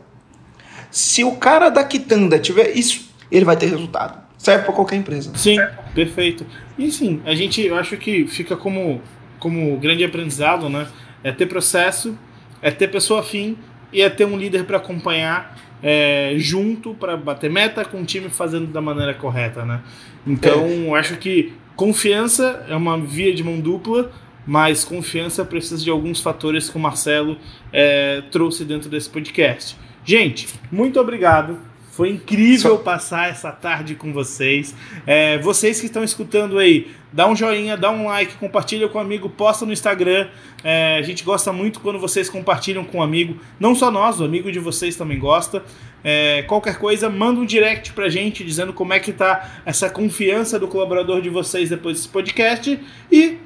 [0.90, 4.22] Se o cara da quitanda tiver isso, ele vai ter resultado.
[4.38, 5.32] Serve para qualquer empresa.
[5.36, 5.58] Sim,
[5.94, 6.46] perfeito.
[6.78, 9.02] E sim, a gente, eu acho que fica como
[9.42, 10.88] como grande aprendizado, né?
[11.24, 12.18] É ter processo,
[12.62, 13.58] é ter pessoa afim
[13.92, 18.30] e é ter um líder para acompanhar é, junto para bater meta com o time
[18.30, 19.82] fazendo da maneira correta, né?
[20.26, 21.00] Então, é.
[21.00, 24.12] acho que confiança é uma via de mão dupla,
[24.46, 27.38] mas confiança precisa de alguns fatores que o Marcelo
[27.72, 29.76] é, trouxe dentro desse podcast.
[30.04, 31.71] Gente, muito obrigado.
[31.92, 32.78] Foi incrível Só...
[32.78, 34.74] passar essa tarde com vocês.
[35.06, 39.02] É, vocês que estão escutando aí, dá um joinha, dá um like, compartilha com um
[39.02, 40.30] amigo, posta no Instagram.
[40.64, 43.38] É, a gente gosta muito quando vocês compartilham com um amigo.
[43.60, 45.64] Não só nós, o amigo de vocês também gosta.
[46.02, 50.58] É, qualquer coisa, manda um direct pra gente dizendo como é que tá essa confiança
[50.58, 52.80] do colaborador de vocês depois desse podcast.
[53.12, 53.38] E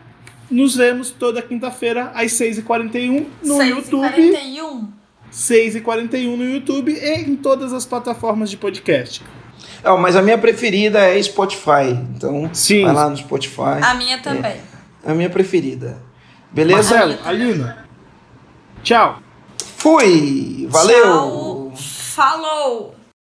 [0.51, 4.31] nos vemos toda quinta-feira às 6h41 no 6 YouTube.
[4.31, 9.21] 41 6h41 no YouTube e em todas as plataformas de podcast.
[9.83, 11.91] Oh, mas a minha preferida é Spotify.
[12.15, 12.83] Então, Sim.
[12.83, 13.81] vai lá no Spotify.
[13.81, 14.55] A minha também.
[15.03, 16.01] É a minha preferida.
[16.51, 16.95] Beleza?
[16.95, 17.85] Marcelo, Alina.
[18.81, 19.19] Tchau.
[19.77, 20.67] Fui.
[20.69, 21.03] Valeu.
[21.03, 21.73] Tchau.
[21.75, 22.94] Falou.